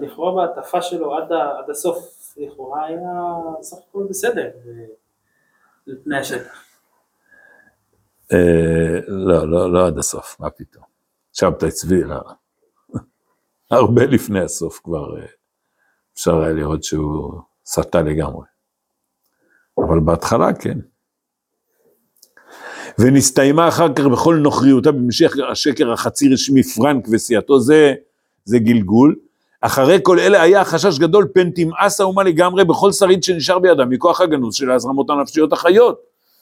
לכאורה 0.00 0.47
בהטפה 0.47 0.83
שלו 0.83 1.14
עד 1.16 1.71
הסוף, 1.71 1.99
לכאורה 2.37 2.87
היה 2.87 3.11
סך 3.62 3.76
הכל 3.88 4.07
בסדר, 4.11 4.49
לפני 5.92 6.18
השטח. 6.18 6.64
אה, 8.32 9.00
לא, 9.09 9.49
לא, 9.49 9.73
לא 9.73 9.87
עד 9.87 9.99
הסוף, 9.99 10.37
מה 10.40 10.50
פתאום. 10.50 10.85
שבתאי 11.32 11.70
צבי, 11.70 12.04
לא. 12.04 12.20
הרבה 13.70 14.06
לפני 14.06 14.40
הסוף 14.40 14.80
כבר 14.85 15.20
אה, 15.20 15.26
אפשר 16.14 16.40
היה 16.40 16.52
לראות 16.52 16.85
שהוא 16.85 17.40
סטה 17.66 18.02
לגמרי. 18.02 18.47
אבל 19.78 20.00
בהתחלה 20.00 20.52
כן. 20.54 20.78
ונסתיימה 22.99 23.68
אחר 23.68 23.94
כך 23.94 24.04
בכל 24.12 24.37
נוכריותה 24.37 24.92
במשך 24.92 25.32
השקר 25.52 25.92
החצי 25.92 26.28
רשמי 26.32 26.62
פרנק 26.62 27.04
וסיעתו, 27.12 27.61
זה, 27.61 27.94
זה 28.44 28.59
גלגול. 28.59 29.16
אחרי 29.61 29.99
כל 30.02 30.19
אלה 30.19 30.43
היה 30.43 30.64
חשש 30.64 30.99
גדול, 30.99 31.29
פן 31.35 31.50
תמאס 31.50 32.00
האומה 32.00 32.23
לגמרי 32.23 32.64
בכל 32.64 32.93
שריד 32.93 33.23
שנשאר 33.23 33.59
בידם 33.59 33.90
מכוח 33.90 34.21
הגנוז 34.21 34.55
של 34.55 34.71
ההזרמות 34.71 35.11
הנפשיות 35.11 35.52
החיות. 35.52 36.00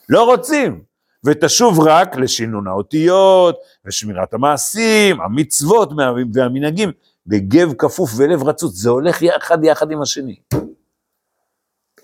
לא 0.08 0.24
רוצים. 0.24 0.82
ותשוב 1.24 1.80
רק 1.80 2.16
לשינון 2.16 2.66
האותיות, 2.66 3.56
ושמירת 3.84 4.34
המעשים, 4.34 5.20
המצוות 5.20 5.92
והמנהגים, 6.34 6.92
בגב 7.26 7.72
כפוף 7.78 8.10
ולב 8.16 8.42
רצוץ, 8.42 8.74
זה 8.74 8.90
הולך 8.90 9.22
יחד 9.22 9.64
יחד 9.64 9.90
עם 9.90 10.02
השני. 10.02 10.36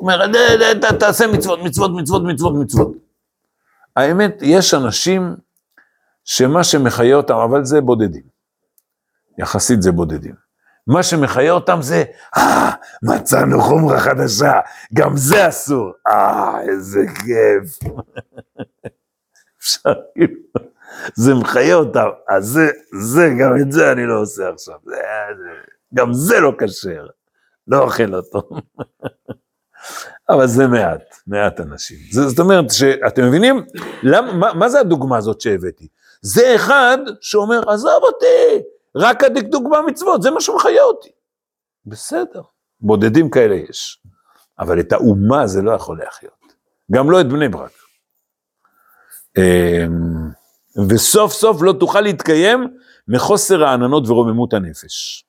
אומר, 0.01 0.27
תעשה 0.99 1.27
מצוות, 1.27 1.59
מצוות, 1.59 1.91
מצוות, 1.95 2.23
מצוות, 2.25 2.55
מצוות. 2.55 2.93
האמת, 3.97 4.39
יש 4.43 4.75
אנשים 4.75 5.37
שמה 6.25 6.65
שמחיה 6.65 7.17
אותם, 7.17 7.35
אבל 7.35 7.65
זה 7.65 7.81
בודדים. 7.81 8.23
יחסית 9.39 9.83
זה 9.83 9.93
בודדים. 9.93 10.44
מה 10.87 11.03
שמחיה 11.03 11.53
אותם 11.53 11.79
זה, 11.83 12.05
אה, 12.37 12.71
מצאנו 13.03 13.61
חומרה 13.61 14.01
חדשה, 14.01 14.61
גם 14.95 15.17
זה 15.17 15.49
אסור. 15.49 15.93
אה, 16.07 16.61
איזה 16.61 17.01
כיף. 17.07 17.91
אפשר 19.61 19.93
כאילו, 20.15 20.35
זה 21.15 21.35
מחיה 21.35 21.75
אותם, 21.75 22.09
אז 22.29 22.47
זה, 22.47 22.71
זה, 23.01 23.31
גם 23.41 23.57
את 23.63 23.73
זה 23.73 23.93
אני 23.93 24.07
לא 24.07 24.21
עושה 24.21 24.49
עכשיו. 24.49 24.75
זה, 24.85 24.95
זה, 25.39 25.51
גם 25.95 26.13
זה 26.13 26.41
לא 26.41 26.53
כשר, 26.59 27.07
לא 27.69 27.79
אוכל 27.79 28.15
אותו. 28.15 28.49
אבל 30.29 30.47
זה 30.47 30.67
מעט, 30.67 31.03
מעט 31.27 31.61
אנשים. 31.61 31.97
זאת 32.11 32.39
אומרת, 32.39 32.71
שאתם 32.71 33.29
מבינים? 33.29 33.65
למ, 34.03 34.41
מה, 34.41 34.55
מה 34.55 34.69
זה 34.69 34.81
הדוגמה 34.81 35.17
הזאת 35.17 35.41
שהבאתי? 35.41 35.89
זה 36.23 36.55
אחד 36.55 36.99
שאומר, 37.21 37.71
עזוב 37.71 38.03
אותי, 38.03 38.63
רק 38.97 39.25
הדקדוק 39.25 39.63
במצוות, 39.73 40.23
זה 40.23 40.31
מה 40.31 40.41
שמחיה 40.41 40.83
אותי. 40.83 41.11
בסדר, 41.87 42.43
בודדים 42.81 43.31
כאלה 43.31 43.55
יש. 43.55 44.03
אבל 44.59 44.81
את 44.81 44.93
האומה 44.93 45.47
זה 45.47 45.63
לא 45.63 45.73
יכול 45.73 45.99
להחיות. 45.99 46.55
גם 46.93 47.11
לא 47.11 47.21
את 47.21 47.29
בני 47.29 47.49
ברק. 47.49 47.73
אמ, 49.39 50.31
וסוף 50.89 51.33
סוף 51.33 51.63
לא 51.63 51.73
תוכל 51.81 52.01
להתקיים 52.01 52.77
מחוסר 53.09 53.65
העננות 53.65 54.09
ורוממות 54.09 54.53
הנפש. 54.53 55.25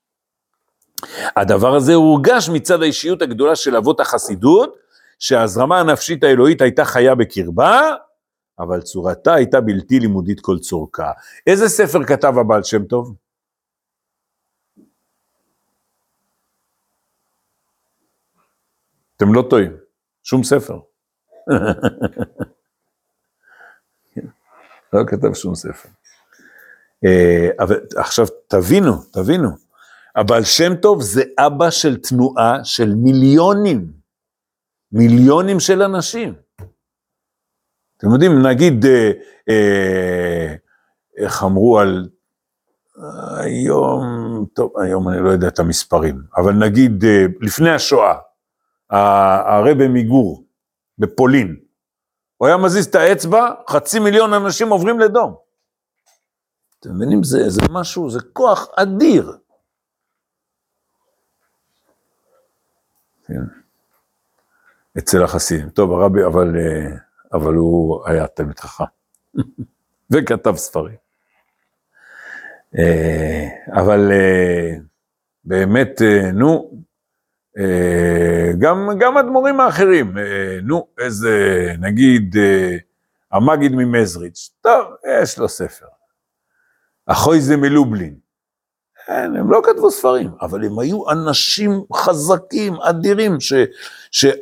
הדבר 1.36 1.76
הזה 1.76 1.94
הורגש 1.94 2.50
מצד 2.50 2.82
האישיות 2.82 3.22
הגדולה 3.22 3.56
של 3.56 3.76
אבות 3.76 4.00
החסידות, 4.00 4.76
שההזרמה 5.20 5.80
הנפשית 5.80 6.24
האלוהית 6.24 6.62
הייתה 6.62 6.86
חיה 6.86 7.16
בקרבה, 7.16 7.96
אבל 8.60 8.82
צורתה 8.82 9.34
הייתה 9.34 9.62
בלתי 9.62 10.00
לימודית 10.00 10.40
כל 10.40 10.58
צורכה. 10.60 11.12
איזה 11.48 11.70
ספר 11.70 12.04
כתב 12.04 12.38
הבעל 12.38 12.64
שם 12.64 12.84
טוב? 12.84 13.16
אתם 19.18 19.34
לא 19.34 19.44
טועים, 19.50 19.78
שום 20.24 20.44
ספר. 20.44 20.80
לא 24.94 25.04
כתב 25.08 25.34
שום 25.34 25.56
ספר. 25.56 25.90
אה, 27.06 27.50
עכשיו 27.98 28.26
תבינו, 28.48 28.92
תבינו, 29.14 29.50
הבעל 30.16 30.44
שם 30.44 30.76
טוב 30.76 31.02
זה 31.02 31.24
אבא 31.38 31.70
של 31.70 31.98
תנועה 31.98 32.64
של 32.64 32.96
מיליונים, 32.96 33.92
מיליונים 34.92 35.60
של 35.60 35.82
אנשים. 35.82 36.34
אתם 37.98 38.08
יודעים, 38.14 38.48
נגיד, 38.48 38.86
אה, 38.86 39.12
אה, 39.50 40.56
איך 41.18 41.44
אמרו 41.44 41.80
על 41.80 42.10
היום, 43.38 44.46
טוב, 44.54 44.74
היום 44.78 45.10
אני 45.10 45.24
לא 45.24 45.30
יודע 45.30 45.48
את 45.48 45.60
המספרים, 45.60 46.22
אבל 46.38 46.54
נגיד 46.54 47.04
לפני 47.42 47.70
השואה, 47.70 48.16
הרבי 48.90 49.88
מגור 49.88 50.44
בפולין, 50.98 51.56
הוא 52.38 52.48
היה 52.48 52.58
מזיז 52.58 52.86
את 52.86 52.96
האצבע, 52.96 53.50
חצי 53.70 54.00
מיליון 54.00 54.34
אנשים 54.34 54.70
עוברים 54.70 55.00
לדום. 55.00 55.36
אתם 56.80 56.96
מבינים? 56.96 57.24
זה, 57.24 57.50
זה 57.50 57.62
משהו, 57.72 58.10
זה 58.10 58.20
כוח 58.34 58.68
אדיר. 58.76 59.38
כן. 63.28 63.42
אצל 64.98 65.24
החסידים. 65.24 65.70
טוב, 65.70 65.92
הרבי, 65.92 66.26
אבל, 66.26 66.56
אה, 66.58 66.98
אבל 67.34 67.54
הוא 67.54 68.08
היה 68.08 68.28
תלמיד 68.28 68.60
חכם. 68.60 68.84
וכתב 70.12 70.56
ספרים. 70.56 70.96
אה, 72.78 73.48
אבל 73.74 74.12
אה, 74.12 74.78
באמת, 75.44 76.02
נו, 76.34 76.72
גם, 78.60 78.90
גם 79.00 79.18
אדמו"רים 79.18 79.60
האחרים, 79.60 80.18
אה, 80.18 80.24
נו, 80.64 80.88
איזה, 81.00 81.30
נגיד, 81.80 82.36
אה, 82.38 82.78
המגיד 83.32 83.72
ממזריץ', 83.76 84.50
טוב, 84.62 84.88
יש 85.22 85.38
לו 85.40 85.50
ספר. 85.50 85.86
החויזה 87.08 87.58
מלובלין. 87.58 88.16
כן, 89.06 89.36
הם 89.36 89.52
לא 89.52 89.62
כתבו 89.64 89.92
ספרים, 89.92 90.30
אבל 90.42 90.66
הם 90.66 90.80
היו 90.80 91.12
אנשים 91.12 91.84
חזקים, 91.94 92.74
אדירים, 92.82 93.38
שהם 94.12 94.40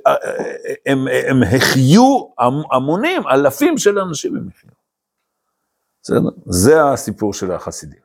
הם 1.28 1.44
החיו 1.56 2.28
המ- 2.40 2.72
המונים, 2.72 3.22
אלפים 3.28 3.78
של 3.78 4.00
אנשים 4.00 4.36
הם 4.36 4.48
החיו. 4.56 4.70
בסדר? 6.04 6.20
זה 6.46 6.84
הסיפור 6.92 7.34
של 7.34 7.52
החסידים. 7.52 8.00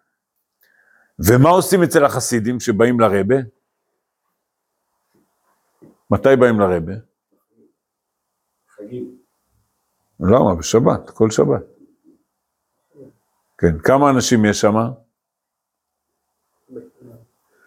ומה 1.18 1.48
עושים 1.48 1.82
אצל 1.82 2.04
החסידים 2.04 2.60
שבאים 2.60 3.00
לרבה? 3.00 3.36
מתי 6.10 6.36
באים 6.40 6.60
לרבה? 6.60 6.92
חגים. 8.68 9.18
למה? 10.20 10.54
בשבת, 10.58 11.10
כל 11.10 11.30
שבת. 11.30 11.62
כן, 13.58 13.78
כמה 13.78 14.10
אנשים 14.10 14.44
יש 14.44 14.60
שם? 14.60 14.74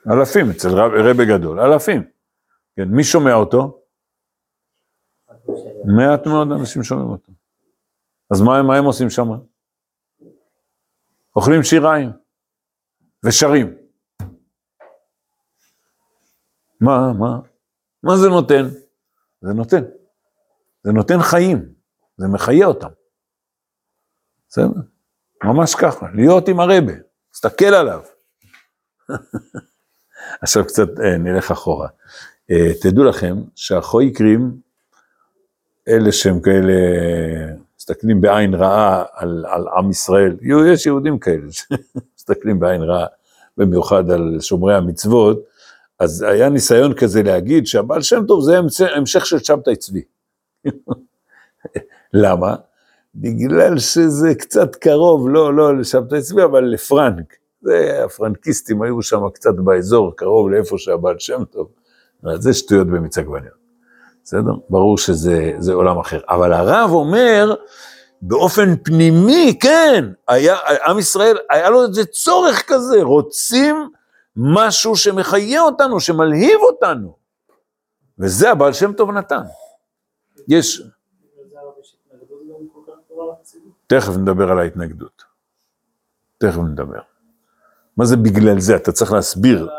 אלפים, 0.08 0.50
אצל 0.52 0.68
רב, 0.70 0.92
רבה 0.92 1.26
גדול, 1.26 1.60
אלפים. 1.60 2.04
כן, 2.76 2.88
מי 2.88 3.04
שומע 3.04 3.34
אותו? 3.34 3.82
מעט 5.98 6.28
מאוד 6.28 6.48
אנשים 6.60 6.84
שומעים 6.84 7.10
אותו. 7.10 7.32
אז 8.32 8.42
מה, 8.42 8.64
מה 8.64 8.78
הם 8.78 8.86
עושים 8.86 9.10
שם? 9.10 9.28
אוכלים 11.36 11.64
שיריים 11.64 12.10
ושרים. 13.26 13.76
מה, 16.82 17.14
מה? 17.20 17.51
מה 18.04 18.18
זה 18.18 18.30
נותן? 18.30 18.68
זה 19.42 19.54
נותן. 19.54 19.84
זה 20.84 20.92
נותן 20.92 21.22
חיים, 21.22 21.66
זה 22.18 22.28
מחיה 22.28 22.66
אותם. 22.66 22.90
בסדר? 24.50 24.82
ממש 25.44 25.76
ככה, 25.76 26.08
להיות 26.14 26.48
עם 26.48 26.60
הרבה, 26.60 26.94
תסתכל 27.32 27.66
עליו. 27.66 28.02
עכשיו 30.42 30.66
קצת 30.66 31.00
אה, 31.00 31.18
נלך 31.18 31.52
אחורה. 31.52 31.88
אה, 32.52 32.74
תדעו 32.82 33.04
לכם 33.04 33.36
שהחויקרים, 33.56 34.58
אלה 35.88 36.12
שהם 36.12 36.42
כאלה, 36.42 36.74
מסתכלים 37.78 38.22
בעין 38.22 38.54
רעה 38.54 39.04
על, 39.14 39.46
על 39.48 39.68
עם 39.78 39.90
ישראל, 39.90 40.38
יש 40.68 40.86
יהודים 40.86 41.20
כאלה 41.20 41.48
שמסתכלים 41.58 42.60
בעין 42.60 42.82
רעה, 42.82 43.08
במיוחד 43.58 44.12
על 44.12 44.38
שומרי 44.40 44.76
המצוות, 44.76 45.40
אז 46.02 46.22
היה 46.22 46.50
ניסיון 46.50 46.94
כזה 46.94 47.24
להגיד 47.24 47.66
שהבעל 47.68 48.02
שם 48.02 48.26
טוב 48.28 48.44
זה 48.44 48.58
המשך- 48.96 49.26
של 49.26 49.40
שבתאי 49.40 49.76
צבי. 49.76 50.02
למה? 52.14 52.56
בגלל 53.16 53.80
שזה 53.80 54.36
קצת 54.36 54.76
קרוב, 54.76 55.30
לא, 55.30 55.54
לא 55.54 55.78
לשבתאי 55.78 56.22
צבי, 56.22 56.44
אבל 56.44 56.64
לפרנק. 56.64 57.36
זה, 57.62 58.02
הפרנקיסטים 58.06 58.82
היו 58.82 59.02
שם 59.02 59.30
קצת 59.34 59.54
באזור, 59.56 60.16
קרוב 60.16 60.50
לאיפה 60.50 60.78
שהבעל 60.78 61.16
שם 61.20 61.44
טוב. 61.44 61.68
זה 62.36 62.54
שטויות 62.54 62.88
במיץ 62.88 63.18
עגבניות. 63.18 63.62
בסדר? 64.24 64.52
ברור 64.70 64.98
שזה 64.98 65.52
זה 65.58 65.74
עולם 65.74 66.00
אחר. 66.00 66.20
אבל 66.30 66.54
הרב 66.54 66.90
אומר, 66.92 67.56
באופן 68.22 68.76
פנימי, 68.84 69.58
כן, 69.62 70.06
היה, 70.28 70.56
עם 70.88 71.00
ישראל, 71.00 71.38
היה 71.50 71.70
לו 71.70 71.84
איזה 71.84 72.06
צורך 72.06 72.64
כזה, 72.68 73.02
רוצים 73.04 73.90
משהו 74.36 74.96
שמחיה 74.96 75.62
אותנו, 75.62 76.00
שמלהיב 76.00 76.60
אותנו. 76.62 77.18
וזה 78.20 78.52
הבעל 78.52 78.74
שם 78.74 78.94
טוב 78.94 79.12
נתן. 79.12 79.42
יש. 80.48 80.82
תכף 83.88 84.14
נדבר 84.22 84.52
על 84.52 84.60
ההתנגדות. 84.60 85.24
תכף 86.38 86.58
נדבר. 86.72 87.02
מה 87.98 88.06
זה 88.06 88.16
בגלל 88.18 88.60
זה? 88.60 88.76
אתה 88.76 88.92
צריך 88.92 89.12
להסביר. 89.12 89.70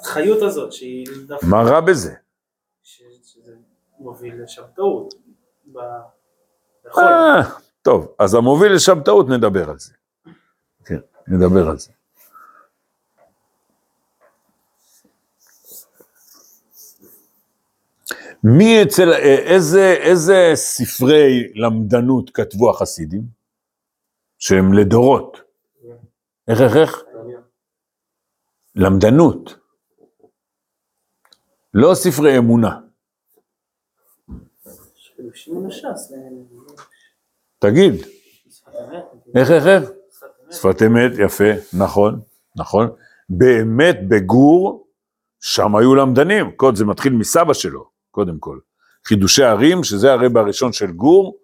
החיות 0.00 0.42
הזאת 0.42 0.72
שהיא 0.72 1.06
דווקא, 1.26 1.46
מה 1.46 1.62
רע 1.62 1.80
בזה? 1.80 2.14
שזה 2.82 3.54
מוביל. 3.98 4.44
ב- 5.72 5.78
בחול. 6.84 7.04
אה, 7.04 7.42
טוב, 7.82 8.14
אז 8.18 8.34
המוביל 8.34 8.72
לשבתאות 8.74 9.26
נדבר 9.28 9.70
על 9.70 9.78
זה. 9.78 9.92
כן, 10.84 10.98
נדבר 11.28 11.68
על 11.68 11.78
זה. 11.78 11.92
מי 18.44 18.82
אצל, 18.82 19.12
אה, 19.12 19.54
איזה, 19.54 19.94
איזה 20.00 20.50
ספרי 20.54 21.52
למדנות 21.54 22.30
כתבו 22.30 22.70
החסידים? 22.70 23.38
שהם 24.38 24.72
לדורות. 24.72 25.40
איך, 26.48 26.60
איך, 26.60 26.76
איך? 26.76 27.02
למדנות. 28.74 29.56
לא 31.74 31.94
ספרי 31.94 32.38
אמונה. 32.38 32.80
כאילו 35.14 35.34
שמעון 35.34 35.66
הש"ס, 35.66 36.12
אה, 36.12 36.18
תגיד, 37.58 37.94
איך, 39.36 39.50
איך, 39.50 39.66
איך? 39.66 39.90
שפת 40.10 40.26
אמת. 40.48 40.54
שפת 40.54 40.82
אמת, 40.82 41.12
יפה, 41.18 41.76
נכון, 41.78 42.20
נכון. 42.56 42.90
באמת 43.28 43.96
בגור, 44.08 44.88
שם 45.40 45.76
היו 45.76 45.94
למדנים, 45.94 46.52
קוד 46.56 46.76
זה 46.76 46.84
מתחיל 46.84 47.12
מסבא 47.12 47.52
שלו, 47.52 47.90
קודם 48.10 48.38
כל. 48.38 48.58
חידושי 49.06 49.44
ערים, 49.44 49.84
שזה 49.84 50.12
הרב 50.12 50.36
הראשון 50.36 50.72
של 50.72 50.90
גור, 50.92 51.38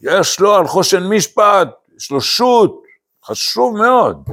יש 0.00 0.40
לו 0.40 0.54
על 0.54 0.66
חושן 0.66 1.02
משפט, 1.02 1.68
יש 1.96 2.10
לו 2.10 2.20
שו"ת, 2.20 2.70
חשוב 3.24 3.76
מאוד. 3.76 4.28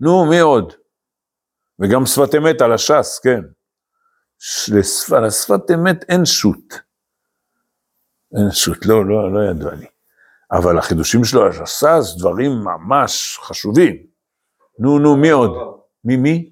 נו, 0.00 0.26
מי 0.30 0.40
עוד? 0.40 0.72
וגם 1.78 2.06
שפת 2.06 2.34
אמת 2.34 2.60
על 2.60 2.72
הש"ס, 2.72 3.20
כן. 3.24 3.40
לשפ... 4.72 5.12
על 5.12 5.24
השפת 5.24 5.70
אמת 5.74 6.04
אין 6.08 6.24
שו"ת. 6.24 6.74
אין 8.36 8.50
שו"ת, 8.50 8.86
לא, 8.86 9.06
לא, 9.06 9.32
לא 9.32 9.50
ידוע 9.50 9.74
לי. 9.74 9.86
אבל 10.52 10.78
החידושים 10.78 11.24
שלו 11.24 11.48
הש"ס, 11.48 12.16
דברים 12.18 12.52
ממש 12.52 13.38
חשובים. 13.42 13.96
נו, 14.78 14.98
נו, 14.98 15.16
מי 15.16 15.30
עוד? 15.30 15.50
מי, 16.04 16.16
מי? 16.16 16.50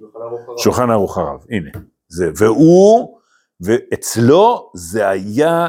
שולחן 0.58 0.90
ערוך 0.90 1.18
הרב, 1.18 1.44
הנה. 1.50 1.70
זה, 2.08 2.30
והוא, 2.36 3.18
ואצלו 3.60 4.70
זה 4.74 5.08
היה 5.08 5.68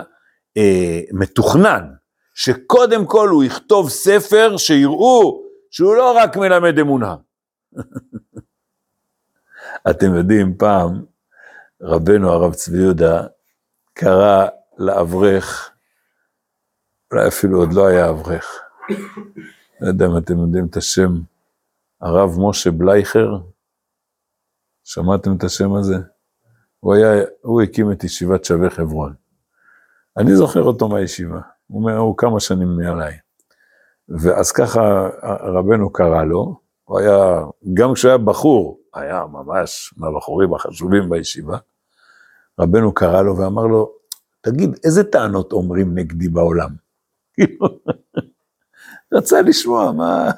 אה, 0.57 1.01
מתוכנן, 1.13 1.89
שקודם 2.33 3.05
כל 3.05 3.29
הוא 3.29 3.43
יכתוב 3.43 3.89
ספר 3.89 4.57
שיראו 4.57 5.41
שהוא 5.71 5.95
לא 5.95 6.17
רק 6.17 6.37
מלמד 6.37 6.79
אמונה. 6.79 7.15
אתם 9.89 10.15
יודעים, 10.15 10.57
פעם 10.57 11.05
רבנו 11.81 12.31
הרב 12.31 12.53
צבי 12.53 12.77
יהודה 12.77 13.23
קרא 13.93 14.47
לאברך, 14.77 15.70
אולי 17.11 17.27
אפילו 17.27 17.59
עוד 17.59 17.73
לא 17.73 17.87
היה 17.87 18.09
אברך, 18.09 18.61
לא 19.81 19.87
יודע 19.87 20.05
אם 20.05 20.17
אתם 20.17 20.37
יודעים 20.37 20.65
את 20.65 20.77
השם, 20.77 21.13
הרב 22.01 22.35
משה 22.39 22.71
בלייכר, 22.71 23.37
שמעתם 24.83 25.35
את 25.37 25.43
השם 25.43 25.73
הזה? 25.73 25.95
הוא 26.79 26.95
היה, 26.95 27.25
הוא 27.41 27.61
הקים 27.61 27.91
את 27.91 28.03
ישיבת 28.03 28.45
שווה 28.45 28.69
חברון. 28.69 29.13
אני 30.17 30.35
זוכר 30.35 30.63
אותו 30.63 30.89
מהישיבה, 30.89 31.39
הוא, 31.67 31.91
הוא 31.91 32.17
כמה 32.17 32.39
שנים 32.39 32.77
מעליי. 32.77 33.17
ואז 34.09 34.51
ככה 34.51 35.09
רבנו 35.43 35.91
קרא 35.91 36.23
לו, 36.23 36.59
הוא 36.83 36.99
היה, 36.99 37.41
גם 37.73 37.93
כשהוא 37.93 38.09
היה 38.09 38.17
בחור, 38.17 38.79
היה 38.93 39.25
ממש 39.31 39.93
מהבחורים 39.97 40.53
החשובים 40.53 41.09
בישיבה, 41.09 41.57
רבנו 42.59 42.93
קרא 42.93 43.21
לו 43.21 43.37
ואמר 43.37 43.65
לו, 43.65 43.91
תגיד, 44.41 44.79
איזה 44.83 45.03
טענות 45.03 45.51
אומרים 45.51 45.97
נגדי 45.97 46.27
בעולם? 46.29 46.80
כאילו, 47.47 47.67
רצה 49.13 49.41
לשמוע 49.41 49.91
מה... 49.91 50.31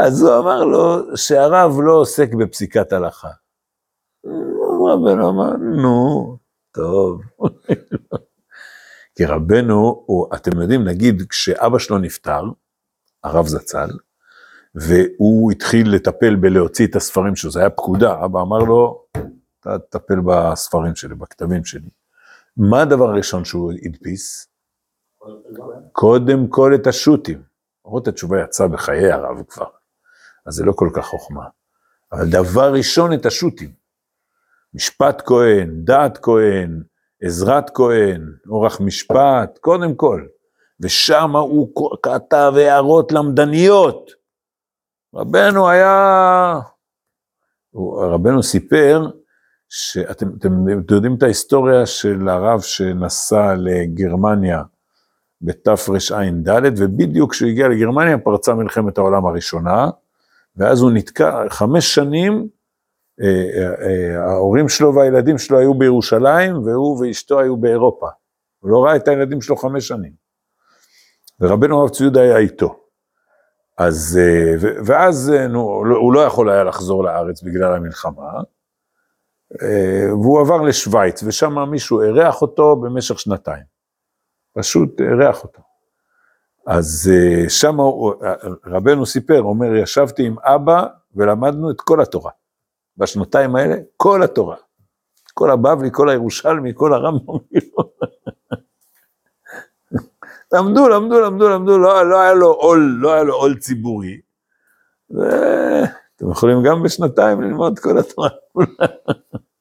אז 0.00 0.22
הוא 0.22 0.38
אמר 0.38 0.64
לו 0.64 1.16
שהרב 1.16 1.72
לא 1.82 1.92
עוסק 1.92 2.34
בפסיקת 2.34 2.92
הלכה. 2.92 3.30
רבנו 4.92 5.30
אמר, 5.30 5.56
נו, 5.56 6.38
טוב. 6.72 7.22
כי 9.16 9.24
רבנו, 9.24 10.04
הוא, 10.06 10.26
אתם 10.34 10.60
יודעים, 10.60 10.84
נגיד 10.84 11.22
כשאבא 11.28 11.78
שלו 11.78 11.98
נפטר, 11.98 12.42
הרב 13.24 13.46
זצ"ל, 13.46 13.90
והוא 14.74 15.52
התחיל 15.52 15.94
לטפל 15.94 16.36
בלהוציא 16.36 16.86
את 16.86 16.96
הספרים 16.96 17.36
שלו, 17.36 17.50
זה 17.50 17.60
היה 17.60 17.70
פקודה, 17.70 18.24
אבא 18.24 18.40
אמר 18.40 18.58
לו, 18.58 19.04
אתה 19.60 19.78
תטפל 19.78 20.20
בספרים 20.26 20.94
שלי, 20.94 21.14
בכתבים 21.14 21.64
שלי. 21.64 21.88
מה 22.56 22.82
הדבר 22.82 23.08
הראשון 23.08 23.44
שהוא 23.44 23.72
הדפיס? 23.84 24.53
קודם 25.92 26.48
כל 26.48 26.72
את 26.74 26.86
השו"תים. 26.86 27.42
למרות 27.86 28.08
התשובה 28.08 28.42
יצאה 28.42 28.68
בחיי 28.68 29.12
הרב 29.12 29.42
כבר, 29.48 29.66
אז 30.46 30.54
זה 30.54 30.64
לא 30.64 30.72
כל 30.72 30.88
כך 30.94 31.06
חוכמה. 31.06 31.44
אבל 32.12 32.30
דבר 32.30 32.72
ראשון 32.72 33.12
את 33.12 33.26
השו"תים. 33.26 33.72
משפט 34.74 35.22
כהן, 35.26 35.84
דעת 35.84 36.18
כהן, 36.22 36.82
עזרת 37.22 37.70
כהן, 37.74 38.32
אורח 38.48 38.80
משפט, 38.80 39.58
קודם 39.58 39.94
כל. 39.94 40.26
ושם 40.80 41.36
הוא 41.36 41.68
כתב 42.02 42.52
הערות 42.56 43.12
למדניות. 43.12 44.10
רבנו 45.14 45.68
היה, 45.68 46.60
רבנו 48.12 48.42
סיפר, 48.42 49.10
שאתם 49.68 50.28
אתם, 50.38 50.68
יודעים 50.90 51.14
את 51.14 51.22
ההיסטוריה 51.22 51.86
של 51.86 52.28
הרב 52.28 52.60
שנסע 52.60 53.54
לגרמניה 53.54 54.62
בתרע"ד, 55.44 56.72
ובדיוק 56.78 57.32
כשהוא 57.32 57.48
הגיע 57.48 57.68
לגרמניה 57.68 58.18
פרצה 58.18 58.54
מלחמת 58.54 58.98
העולם 58.98 59.26
הראשונה, 59.26 59.90
ואז 60.56 60.80
הוא 60.80 60.90
נתקע 60.90 61.48
חמש 61.48 61.94
שנים, 61.94 62.48
אה, 63.22 63.26
אה, 63.26 63.86
אה, 63.86 64.24
ההורים 64.24 64.68
שלו 64.68 64.94
והילדים 64.94 65.38
שלו 65.38 65.58
היו 65.58 65.74
בירושלים, 65.74 66.62
והוא 66.62 67.00
ואשתו 67.00 67.40
היו 67.40 67.56
באירופה. 67.56 68.08
הוא 68.60 68.70
לא 68.70 68.84
ראה 68.84 68.96
את 68.96 69.08
הילדים 69.08 69.40
שלו 69.40 69.56
חמש 69.56 69.88
שנים. 69.88 70.12
ורבנו 71.40 71.80
הרב 71.80 71.88
צבי 71.88 72.04
יהודה 72.04 72.20
היה 72.20 72.38
איתו. 72.38 72.80
אז, 73.78 74.20
ואז 74.86 75.32
נו, 75.48 75.60
הוא 76.00 76.12
לא 76.12 76.20
יכול 76.20 76.50
היה 76.50 76.64
לחזור 76.64 77.04
לארץ 77.04 77.42
בגלל 77.42 77.72
המלחמה, 77.72 78.30
והוא 80.10 80.40
עבר 80.40 80.62
לשוויץ, 80.62 81.22
ושם 81.22 81.70
מישהו 81.70 82.02
אירח 82.02 82.42
אותו 82.42 82.76
במשך 82.76 83.18
שנתיים. 83.18 83.73
פשוט 84.54 85.00
אירח 85.00 85.42
אותו. 85.42 85.62
אז 86.66 87.10
שם 87.48 87.76
רבנו 88.66 89.06
סיפר, 89.06 89.42
אומר, 89.42 89.74
ישבתי 89.74 90.26
עם 90.26 90.36
אבא 90.38 90.86
ולמדנו 91.16 91.70
את 91.70 91.80
כל 91.80 92.00
התורה. 92.00 92.30
בשנתיים 92.96 93.56
האלה, 93.56 93.76
כל 93.96 94.22
התורה. 94.22 94.56
כל 95.34 95.50
הבבלי, 95.50 95.88
כל 95.92 96.08
הירושלמי, 96.08 96.72
כל 96.74 96.94
הרמב"ם. 96.94 97.34
למדו, 100.52 100.88
למדו, 100.88 101.20
למדו, 101.20 101.48
למדו, 101.48 101.78
לא, 101.78 102.10
לא 102.10 102.20
היה 102.20 102.34
לו 102.34 102.52
עול, 102.52 102.96
לא 103.00 103.12
היה 103.12 103.22
לו 103.22 103.34
עול 103.34 103.58
ציבורי. 103.58 104.20
ואתם 105.10 106.30
יכולים 106.30 106.62
גם 106.64 106.82
בשנתיים 106.82 107.42
ללמוד 107.42 107.78
כל 107.78 107.98
התורה. 107.98 108.28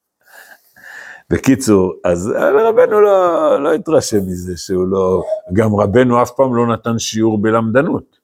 בקיצור, 1.30 1.94
אז 2.04 2.34
רבנו 2.70 3.02
לא, 3.02 3.64
לא 3.64 3.74
התרשם 3.74 4.18
מזה 4.18 4.58
שהוא 4.58 4.88
לא, 4.88 5.24
גם 5.54 5.76
רבנו 5.76 6.22
אף 6.22 6.32
פעם 6.32 6.56
לא 6.56 6.68
נתן 6.68 7.00
שיעור 7.00 7.42
בלמדנות 7.42 8.20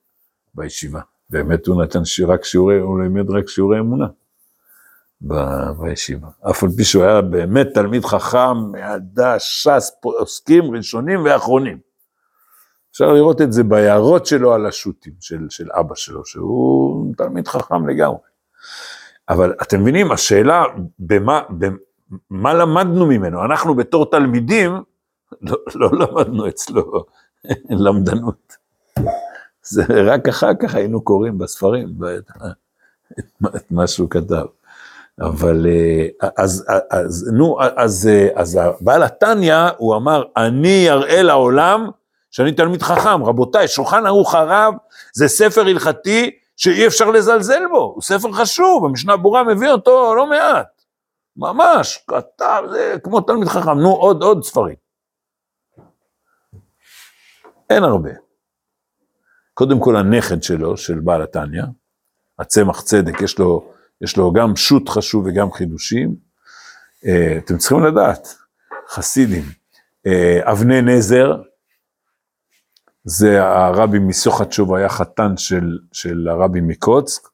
בישיבה. 0.54 1.02
באמת 1.30 1.68
הוא 1.68 1.84
נתן 1.84 2.06
שיר, 2.06 2.32
רק 2.32 2.44
שיעורי, 2.44 2.80
הוא 2.80 3.02
לימד 3.02 3.30
רק 3.30 3.48
שיעורי 3.48 3.80
אמונה 3.80 4.08
ב, 5.22 5.34
בישיבה. 5.80 6.28
אף 6.50 6.64
על 6.64 6.70
פי 6.70 6.84
שהוא 6.84 7.04
היה 7.04 7.22
באמת 7.22 7.68
תלמיד 7.74 8.06
חכם, 8.06 8.76
ידע 8.76 9.40
ש"ס, 9.40 9.92
עוסקים 10.04 10.76
ראשונים 10.76 11.26
ואחרונים. 11.26 11.78
אפשר 12.92 13.14
לראות 13.14 13.42
את 13.42 13.54
זה 13.54 13.64
בהערות 13.64 14.26
שלו 14.26 14.54
על 14.54 14.66
השו"תים 14.66 15.14
של, 15.20 15.48
של 15.50 15.68
אבא 15.72 15.96
שלו, 15.96 16.26
שהוא 16.26 17.14
תלמיד 17.18 17.48
חכם 17.48 17.88
לגמרי. 17.88 18.18
אבל 19.30 19.54
אתם 19.62 19.82
מבינים, 19.82 20.12
השאלה 20.12 20.64
במה, 21.00 21.42
מה 22.30 22.54
למדנו 22.54 23.06
ממנו? 23.06 23.45
אנחנו 23.45 23.76
בתור 23.76 24.12
תלמידים, 24.12 24.84
לא, 25.41 25.58
לא 25.76 25.89
למדנו 25.93 26.48
אצלו 26.48 27.06
למדנות. 27.86 28.54
זה 29.63 29.84
רק 30.06 30.28
אחר 30.28 30.52
כך 30.62 30.76
היינו 30.76 31.02
קוראים 31.02 31.38
בספרים 31.38 31.88
את, 32.17 32.32
את, 33.17 33.56
את 33.56 33.72
מה 33.72 33.88
שהוא 33.88 34.10
כתב. 34.10 34.45
אבל 35.22 35.65
אז, 36.38 36.65
אז 36.91 37.32
נו, 37.34 37.58
אז, 37.76 38.10
אז 38.36 38.60
בעל 38.82 39.04
התניא, 39.04 39.67
הוא 39.78 39.95
אמר, 39.95 40.24
אני 40.38 40.89
אראה 40.89 41.24
לעולם 41.24 41.89
שאני 42.32 42.52
תלמיד 42.52 42.82
חכם. 42.82 43.24
רבותיי, 43.24 43.67
שולחן 43.67 44.06
ערוך 44.06 44.36
הרב 44.36 44.74
זה 45.13 45.28
ספר 45.28 45.62
הלכתי 45.62 46.32
שאי 46.58 46.88
אפשר 46.88 47.12
לזלזל 47.12 47.67
בו, 47.72 47.91
הוא 47.95 48.02
ספר 48.02 48.32
חשוב, 48.32 48.86
המשנה 48.86 49.17
ברורה 49.17 49.43
מביא 49.43 49.69
אותו 49.69 50.15
לא 50.15 50.28
מעט. 50.28 50.79
ממש, 51.39 52.04
כתב, 52.08 52.63
זה 52.71 52.95
כמו 53.04 53.21
תלמיד 53.21 53.47
חכם, 53.47 53.80
נו 53.80 53.89
עוד 53.89 54.23
עוד 54.23 54.43
ספרים. 54.43 54.75
אין 57.69 57.84
הרבה. 57.84 58.10
קודם 59.54 59.80
כל 59.80 59.95
הנכד 59.95 60.43
שלו, 60.43 60.78
של 60.78 60.99
בעל 60.99 61.21
התניא, 61.21 61.63
הצמח 62.39 62.82
צדק, 62.82 63.21
יש 63.21 63.39
לו, 63.39 63.73
יש 64.02 64.17
לו 64.17 64.34
גם 64.34 64.56
שו"ת 64.56 64.89
חשוב 64.89 65.25
וגם 65.25 65.52
חידושים. 65.52 66.15
אה, 67.06 67.38
אתם 67.38 67.58
צריכים 67.58 67.84
לדעת, 67.84 68.28
חסידים. 68.89 69.43
אה, 70.08 70.52
אבני 70.52 70.82
נזר, 70.82 71.41
זה 73.04 73.43
הרבי 73.43 73.99
מסוחת 73.99 74.52
שוב, 74.52 74.73
היה 74.73 74.89
חתן 74.89 75.38
של, 75.38 75.78
של 75.91 76.28
הרבי 76.32 76.62
מקוצק, 76.62 77.28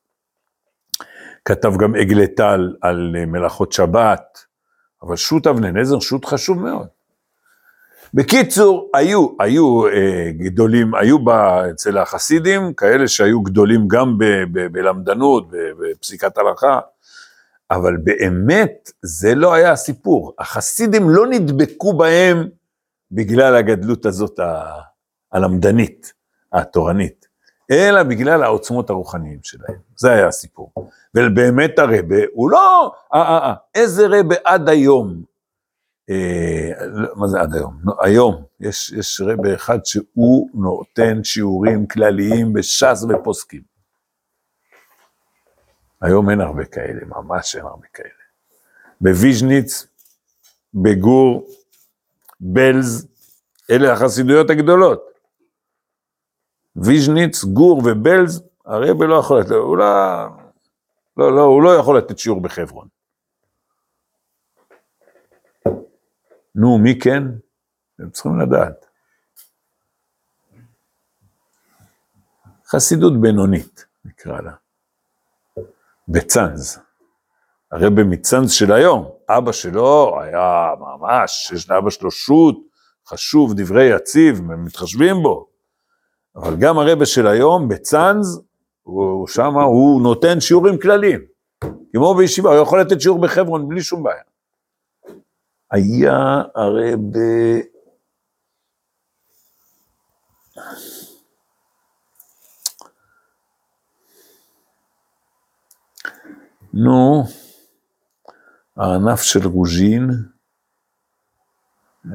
כתב 1.46 1.74
גם 1.78 1.96
עגלי 1.96 2.28
טל 2.28 2.74
על 2.82 3.16
אה, 3.20 3.26
מלאכות 3.26 3.72
שבת, 3.72 4.40
אבל 5.04 5.16
שו"ת 5.16 5.48
אבני 5.48 5.72
נזר, 5.72 6.00
שו"ת 6.00 6.26
חשוב 6.26 6.60
מאוד. 6.60 6.88
בקיצור, 8.14 8.90
היו, 8.94 9.28
היו 9.40 9.88
אה, 9.88 10.32
גדולים, 10.32 10.96
היו 10.96 11.26
בה, 11.26 11.70
אצל 11.72 11.98
החסידים 11.98 12.74
כאלה 12.74 13.08
שהיו 13.08 13.42
גדולים 13.42 13.88
גם 13.88 14.18
ב, 14.18 14.24
ב, 14.52 14.68
בלמדנות, 14.72 15.48
בפסיקת 15.52 16.38
הלכה, 16.38 16.80
אבל 17.72 17.98
באמת 18.04 18.92
זה 19.02 19.36
לא 19.36 19.54
היה 19.54 19.72
הסיפור. 19.72 20.34
החסידים 20.40 21.10
לא 21.10 21.28
נדבקו 21.28 21.98
בהם 21.98 22.48
בגלל 23.12 23.56
הגדלות 23.56 24.06
הזאת 24.06 24.40
הלמדנית, 25.32 26.14
התורנית. 26.54 27.25
אלא 27.72 28.04
בגלל 28.04 28.44
העוצמות 28.44 28.90
הרוחניים 28.90 29.40
שלהם. 29.44 29.78
זה 29.96 30.12
היה 30.12 30.28
הסיפור. 30.28 30.72
ובאמת 31.16 31.80
הרבה, 31.80 32.16
הוא 32.34 32.52
לא, 32.52 32.92
אה, 33.14 33.22
אה, 33.22 33.38
אה, 33.38 33.54
איזה 33.76 34.08
רבה 34.10 34.36
עד 34.44 34.70
היום, 34.70 35.24
אה, 36.10 36.72
מה 37.16 37.28
זה 37.28 37.42
עד 37.42 37.56
היום? 37.56 37.78
לא, 37.84 37.94
היום, 38.02 38.44
יש, 38.60 38.92
יש 38.92 39.22
רבה 39.22 39.54
אחד 39.54 39.86
שהוא 39.86 40.50
נותן 40.54 41.24
שיעורים 41.24 41.88
כלליים 41.88 42.54
בש"ס 42.54 43.06
ופוסקים. 43.10 43.62
היום 46.02 46.30
אין 46.30 46.42
הרבה 46.42 46.66
כאלה, 46.66 47.02
ממש 47.06 47.56
אין 47.56 47.66
הרבה 47.66 47.88
כאלה. 47.94 48.10
בוויז'ניץ, 49.02 49.88
בגור, 50.74 51.48
בלז, 52.40 53.08
אלה 53.72 53.94
החסידויות 53.94 54.50
הגדולות. 54.50 55.15
ויז'ניץ, 56.76 57.44
גור 57.44 57.82
ובלז, 57.86 58.44
הרבי 58.66 59.08
לא 59.08 59.16
יכול 59.16 59.40
לתת, 59.40 59.52
הוא 59.52 59.78
לא, 59.78 59.86
לא, 61.18 61.36
לא, 61.36 61.42
הוא 61.42 61.64
לא 61.64 61.76
יכול 61.76 61.98
לתת 61.98 62.20
שיעור 62.20 62.42
בחברון. 62.42 62.88
נו, 66.56 66.78
מי 66.78 67.00
כן? 67.00 67.24
אתם 67.96 68.10
צריכים 68.10 68.40
לדעת. 68.40 68.86
חסידות 72.68 73.22
בינונית, 73.22 73.86
נקרא 74.06 74.42
לה. 74.42 74.52
בצאנז. 76.08 76.80
הרבי 77.72 78.04
מצאנז 78.04 78.52
של 78.52 78.72
היום, 78.72 79.12
אבא 79.30 79.52
שלו 79.52 80.22
היה 80.22 80.74
ממש, 80.80 81.52
יש 81.56 81.70
לאבא 81.70 81.90
שלו 81.90 82.12
שו"ת, 82.12 82.56
חשוב, 83.08 83.54
דברי 83.54 83.96
יציב, 83.96 84.42
מתחשבים 84.42 85.16
בו. 85.24 85.55
אבל 86.36 86.56
גם 86.60 86.78
הרבה 86.78 87.06
של 87.06 87.28
היום, 87.28 87.68
בצאנז, 87.68 88.42
הוא 88.84 89.28
שמה, 89.28 89.64
הוא 89.64 90.02
נותן 90.02 90.40
שיעורים 90.40 90.80
כלליים. 90.80 91.20
כמו 91.94 92.16
בישיבה, 92.16 92.50
הוא 92.50 92.62
יכול 92.62 92.82
לתת 92.82 93.02
שיעור 93.02 93.22
בחברון 93.22 93.70
בלי 93.70 93.82
שום 93.82 94.04
בעיה. 94.04 94.24
היה 95.72 96.42
הרי 96.56 96.96
ב... 96.96 97.18
נו, 106.74 107.24
הענף 108.78 109.22
של 109.22 109.48
רוז'ין, 109.48 110.10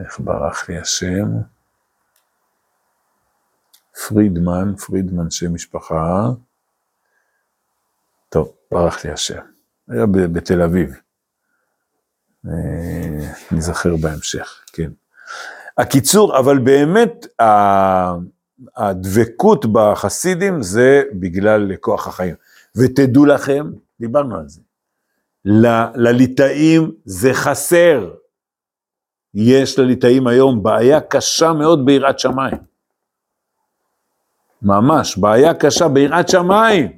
איך 0.04 0.20
ברח 0.20 0.68
לי 0.68 0.78
השם? 0.78 1.59
פרידמן, 4.08 4.74
פרידמן 4.86 5.30
שם 5.30 5.54
משפחה. 5.54 6.28
טוב, 8.28 8.52
ברח 8.72 9.04
לי 9.04 9.10
השם. 9.10 9.40
היה 9.88 10.06
בתל 10.06 10.62
אביב. 10.62 10.90
אה, 12.46 13.28
נזכר 13.52 13.96
בהמשך, 13.96 14.64
כן. 14.72 14.90
הקיצור, 15.78 16.38
אבל 16.38 16.58
באמת 16.58 17.26
הדבקות 18.76 19.66
בחסידים 19.72 20.62
זה 20.62 21.02
בגלל 21.12 21.76
כוח 21.76 22.08
החיים. 22.08 22.34
ותדעו 22.76 23.26
לכם, 23.26 23.70
דיברנו 24.00 24.36
על 24.38 24.48
זה, 24.48 24.60
ל- 25.44 26.08
לליטאים 26.08 26.92
זה 27.04 27.30
חסר. 27.34 28.14
יש 29.34 29.78
לליטאים 29.78 30.26
היום 30.26 30.62
בעיה 30.62 31.00
קשה 31.00 31.52
מאוד 31.52 31.86
ביראת 31.86 32.18
שמיים. 32.18 32.69
ממש, 34.62 35.18
בעיה 35.18 35.54
קשה 35.54 35.88
ביראת 35.88 36.28
שמיים. 36.28 36.96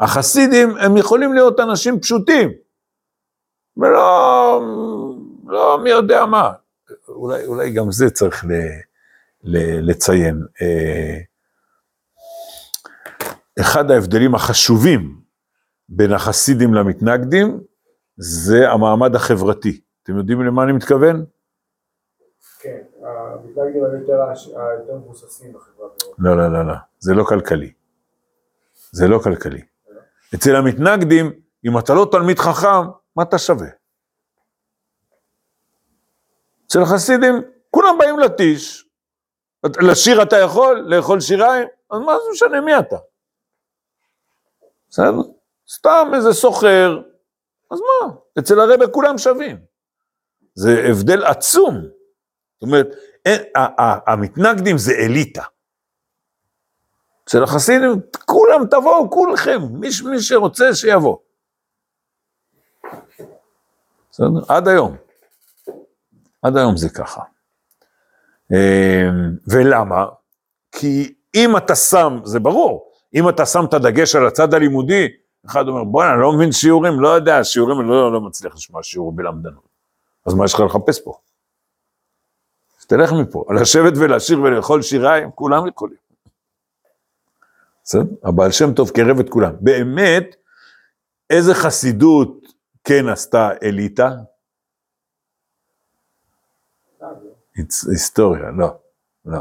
החסידים 0.00 0.76
הם 0.76 0.96
יכולים 0.96 1.34
להיות 1.34 1.60
אנשים 1.60 2.00
פשוטים, 2.00 2.50
ולא, 3.76 4.60
לא 5.46 5.78
מי 5.82 5.90
יודע 5.90 6.26
מה. 6.26 6.52
אולי, 7.08 7.46
אולי 7.46 7.70
גם 7.70 7.92
זה 7.92 8.10
צריך 8.10 8.44
ל, 8.44 8.52
ל, 9.42 9.90
לציין. 9.90 10.42
אה, 10.62 11.18
אחד 13.60 13.90
ההבדלים 13.90 14.34
החשובים 14.34 15.20
בין 15.88 16.12
החסידים 16.12 16.74
למתנגדים, 16.74 17.60
זה 18.16 18.70
המעמד 18.70 19.14
החברתי. 19.14 19.80
אתם 20.02 20.16
יודעים 20.16 20.42
למה 20.42 20.64
אני 20.64 20.72
מתכוון? 20.72 21.24
כן, 22.60 22.78
המתנגדים 23.04 23.84
היותר 23.84 24.22
היותר 24.56 24.94
מבוססים 24.94 25.52
בחברה. 25.52 25.88
לא, 26.18 26.36
לא, 26.36 26.52
לא, 26.52 26.66
לא, 26.66 26.74
זה 26.98 27.14
לא 27.14 27.24
כלכלי. 27.24 27.72
זה 28.92 29.08
לא 29.08 29.18
כלכלי. 29.18 29.62
אצל 30.34 30.56
המתנגדים, 30.56 31.32
אם 31.64 31.78
אתה 31.78 31.94
לא 31.94 32.08
תלמיד 32.10 32.38
חכם, 32.38 32.90
מה 33.16 33.22
אתה 33.22 33.38
שווה? 33.38 33.68
אצל 36.66 36.82
החסידים, 36.82 37.34
כולם 37.70 37.98
באים 37.98 38.18
לטיש. 38.18 38.88
לשיר 39.80 40.22
אתה 40.22 40.36
יכול, 40.36 40.78
לאכול 40.78 41.20
שיריים, 41.20 41.68
אז 41.90 42.00
מה 42.00 42.12
זה 42.18 42.30
משנה 42.32 42.60
מי 42.60 42.78
אתה? 42.78 42.96
בסדר? 44.88 45.22
סתם 45.68 46.10
איזה 46.14 46.32
סוחר, 46.32 47.02
אז 47.70 47.80
מה? 47.80 48.14
אצל 48.38 48.60
הרבה 48.60 48.86
כולם 48.86 49.18
שווים. 49.18 49.56
זה 50.54 50.86
הבדל 50.90 51.24
עצום. 51.24 51.74
זאת 52.54 52.62
אומרת, 52.62 52.86
אין, 53.26 53.40
ה- 53.56 53.82
ה- 53.82 54.12
המתנגדים 54.12 54.78
זה 54.78 54.92
אליטה. 54.92 55.42
אצל 57.24 57.42
החסידים, 57.42 57.90
כולם 58.24 58.66
תבואו, 58.70 59.10
כולכם, 59.10 59.60
מי, 59.70 59.88
מי 60.10 60.20
שרוצה 60.20 60.74
שיבוא. 60.74 61.16
בסדר? 64.10 64.26
עד 64.48 64.68
היום. 64.68 64.96
עד 66.42 66.56
היום 66.56 66.76
זה 66.76 66.88
ככה. 66.88 67.20
אמ, 68.52 69.36
ולמה? 69.48 70.06
כי 70.72 71.14
אם 71.34 71.56
אתה 71.56 71.74
שם, 71.74 72.18
זה 72.24 72.40
ברור, 72.40 72.90
אם 73.14 73.28
אתה 73.28 73.46
שם 73.46 73.64
את 73.68 73.74
הדגש 73.74 74.16
על 74.16 74.26
הצד 74.26 74.54
הלימודי, 74.54 75.08
אחד 75.46 75.68
אומר, 75.68 75.84
בוא'נה, 75.84 76.12
אני 76.12 76.20
לא 76.20 76.32
מבין 76.32 76.52
שיעורים, 76.52 77.00
לא 77.00 77.08
יודע, 77.08 77.44
שיעורים, 77.44 77.80
אני 77.80 77.88
לא, 77.88 78.12
לא 78.12 78.20
מצליח 78.20 78.54
לשמוע 78.54 78.82
שיעור 78.82 79.12
בלמדנות. 79.12 79.68
אז 80.26 80.34
מה 80.34 80.44
יש 80.44 80.54
לך 80.54 80.60
לחפש 80.60 81.00
פה? 81.04 81.18
אז 82.84 82.88
תלך 82.88 83.12
מפה, 83.12 83.44
לשבת 83.60 83.92
ולשיר 83.96 84.40
ולאכול 84.42 84.82
שיריים, 84.82 85.30
כולם 85.30 85.66
יכולים. 85.68 85.96
בסדר? 87.84 88.02
הבעל 88.24 88.50
שם 88.50 88.74
טוב 88.74 88.90
קרב 88.90 89.18
את 89.20 89.30
כולם. 89.30 89.52
באמת, 89.60 90.36
איזה 91.30 91.54
חסידות 91.54 92.46
כן 92.84 93.08
עשתה 93.08 93.50
אליטה? 93.62 94.10
היס- 97.56 97.88
היסטוריה, 97.90 98.50
לא, 98.50 98.76
לא. 99.26 99.40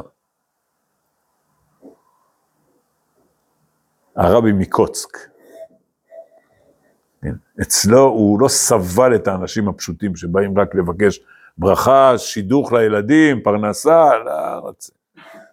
הרבי 4.16 4.52
מקוצק. 4.52 5.18
כן. 7.22 7.36
אצלו 7.62 8.02
הוא 8.04 8.40
לא 8.40 8.48
סבל 8.48 9.16
את 9.16 9.28
האנשים 9.28 9.68
הפשוטים 9.68 10.16
שבאים 10.16 10.60
רק 10.60 10.76
לבקש 10.76 11.20
ברכה, 11.58 12.18
שידוך 12.18 12.74
לילדים, 12.74 13.42
פרנסה, 13.42 14.18
לא 14.26 14.32
רוצה. 14.60 14.94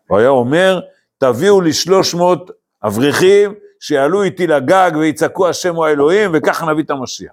הוא 0.09 0.19
היה 0.19 0.29
אומר, 0.29 0.81
תביאו 1.19 1.61
לי 1.61 1.73
300 1.73 2.51
אברכים 2.83 3.55
שיעלו 3.81 4.23
איתי 4.23 4.47
לגג 4.47 4.91
ויצעקו 5.01 5.49
השם 5.49 5.75
הוא 5.75 5.87
האלוהים, 5.87 6.31
וככה 6.35 6.67
נביא 6.67 6.85
את 6.85 6.91
המשיח. 6.91 7.33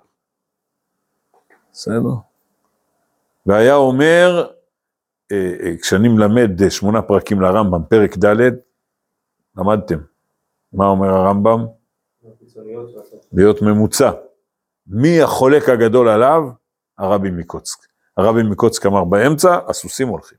בסדר? 1.71 2.10
והיה 3.45 3.75
אומר, 3.75 4.47
אה, 5.32 5.53
אה, 5.63 5.77
כשאני 5.82 6.08
מלמד 6.08 6.62
אה, 6.62 6.69
שמונה 6.69 7.01
פרקים 7.01 7.41
לרמב"ם, 7.41 7.84
פרק 7.89 8.17
ד', 8.17 8.36
למדתם. 9.58 9.97
מה 10.73 10.86
אומר 10.86 11.08
הרמב"ם? 11.08 11.65
להיות 13.34 13.62
ממוצע. 13.62 14.12
מי 14.88 15.21
החולק 15.21 15.69
הגדול 15.69 16.10
עליו? 16.10 16.41
הרבי 16.97 17.32
מקוצק. 17.32 17.80
הרבי 18.17 18.43
מקוצק 18.43 18.86
אמר 18.86 19.03
באמצע, 19.03 19.58
הסוסים 19.67 20.08
הולכים. 20.08 20.38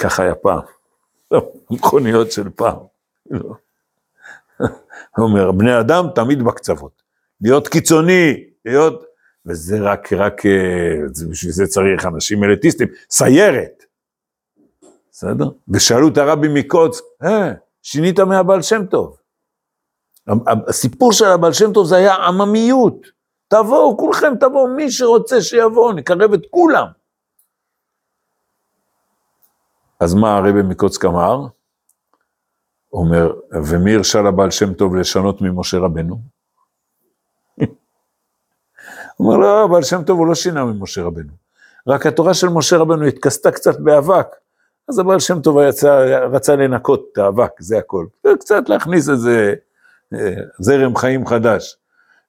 ככה 0.00 0.22
היה 0.22 0.34
פעם. 0.34 0.60
מכוניות 1.70 2.32
של 2.32 2.50
פעם. 2.50 2.78
לא. 3.30 3.54
הוא 5.16 5.26
אומר, 5.26 5.52
בני 5.52 5.80
אדם 5.80 6.04
תמיד 6.14 6.42
בקצוות. 6.42 7.02
להיות 7.40 7.68
קיצוני, 7.68 8.44
להיות... 8.64 9.04
וזה 9.46 9.80
רק, 9.80 10.12
רק, 10.12 10.46
אה, 10.46 10.96
בשביל 11.30 11.52
זה 11.52 11.66
צריך 11.66 12.06
אנשים 12.06 12.44
אליטיסטים. 12.44 12.88
סיירת. 13.10 13.84
בסדר? 15.10 15.50
ושאלו 15.68 16.08
את 16.08 16.18
הרבי 16.18 16.48
מקוצק, 16.54 17.04
אה, 17.24 17.52
שינית 17.82 18.20
מהבעל 18.20 18.62
שם 18.62 18.86
טוב. 18.86 19.16
הסיפור 20.68 21.12
של 21.12 21.24
הבעל 21.24 21.52
שם 21.52 21.72
טוב 21.72 21.86
זה 21.86 21.96
היה 21.96 22.14
עממיות. 22.14 23.06
תבואו, 23.50 23.96
כולכם 23.98 24.32
תבואו, 24.40 24.68
מי 24.68 24.90
שרוצה 24.90 25.40
שיבוא, 25.40 25.92
נקרב 25.92 26.32
את 26.32 26.42
כולם. 26.50 26.86
אז 30.00 30.14
מה 30.14 30.36
הרבי 30.36 30.62
מקוצק 30.62 31.04
אמר? 31.04 31.46
אומר, 32.92 33.32
ומי 33.52 33.94
הרשה 33.94 34.22
לבעל 34.22 34.50
שם 34.50 34.74
טוב 34.74 34.96
לשנות 34.96 35.40
ממשה 35.40 35.78
רבנו? 35.78 36.20
אומר, 39.20 39.36
לא, 39.36 39.64
הבעל 39.64 39.82
שם 39.82 40.04
טוב 40.04 40.18
הוא 40.18 40.26
לא 40.26 40.34
שינה 40.34 40.64
ממשה 40.64 41.02
רבנו. 41.02 41.32
רק 41.86 42.06
התורה 42.06 42.34
של 42.34 42.48
משה 42.48 42.76
רבנו 42.76 43.04
התכסתה 43.04 43.50
קצת 43.50 43.80
באבק. 43.80 44.26
אז 44.88 44.98
הבעל 44.98 45.20
שם 45.20 45.40
טוב 45.42 45.56
יצא, 45.68 45.88
רצה 46.32 46.56
לנקות 46.56 47.08
את 47.12 47.18
האבק, 47.18 47.50
זה 47.60 47.78
הכל. 47.78 48.06
וקצת 48.26 48.68
להכניס 48.68 49.08
איזה 49.08 49.54
אה, 50.14 50.34
זרם 50.58 50.96
חיים 50.96 51.26
חדש. 51.26 51.79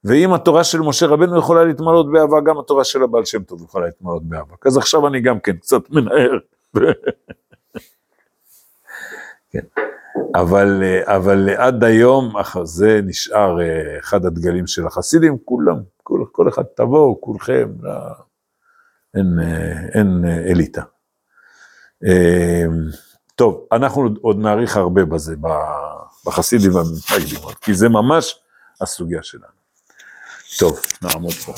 ואם 0.04 0.34
התורה 0.34 0.64
של 0.64 0.80
משה 0.80 1.06
רבנו 1.06 1.40
יכולה 1.40 1.64
להתמלות 1.64 2.12
באהבה, 2.12 2.42
גם 2.42 2.60
התורה 2.60 2.84
של 2.84 3.04
הבעל 3.04 3.26
שם 3.26 3.44
טוב 3.44 3.64
יכולה 3.64 3.86
להתמלות 3.86 4.24
באהבה. 4.24 4.56
אז 4.66 4.78
עכשיו 4.78 5.08
אני 5.08 5.22
גם 5.22 5.40
כן 5.40 5.58
קצת 5.58 5.90
מנער. 5.90 6.38
כן. 9.52 9.60
אבל, 10.36 10.84
אבל 11.04 11.50
עד 11.50 11.84
היום 11.84 12.34
זה 12.64 13.00
נשאר 13.04 13.62
אה, 13.62 14.00
אחד 14.00 14.26
הדגלים 14.26 14.68
של 14.68 14.88
החסידים, 14.88 15.38
כולם, 15.46 15.78
כל, 16.04 16.26
כל 16.32 16.50
אחד 16.50 16.64
תבואו, 16.76 17.22
כולכם, 17.22 17.70
לא, 17.82 17.92
אין, 19.14 19.40
אה, 19.40 20.00
אין 20.00 20.26
אה, 20.26 20.52
אליטה. 20.52 20.82
אה, 22.06 22.64
טוב, 23.36 23.68
אנחנו 23.72 24.10
עוד 24.22 24.40
נאריך 24.40 24.78
הרבה 24.78 25.06
בזה, 25.06 25.36
בחסידים 26.26 26.72
והמתנגדים, 26.76 27.40
כי 27.62 27.74
זה 27.74 27.90
ממש 27.90 28.40
הסוגיה 28.82 29.24
שלנו. 29.24 29.61
טוב, 30.60 30.80
נעמוד 31.02 31.34
פה. 31.34 31.54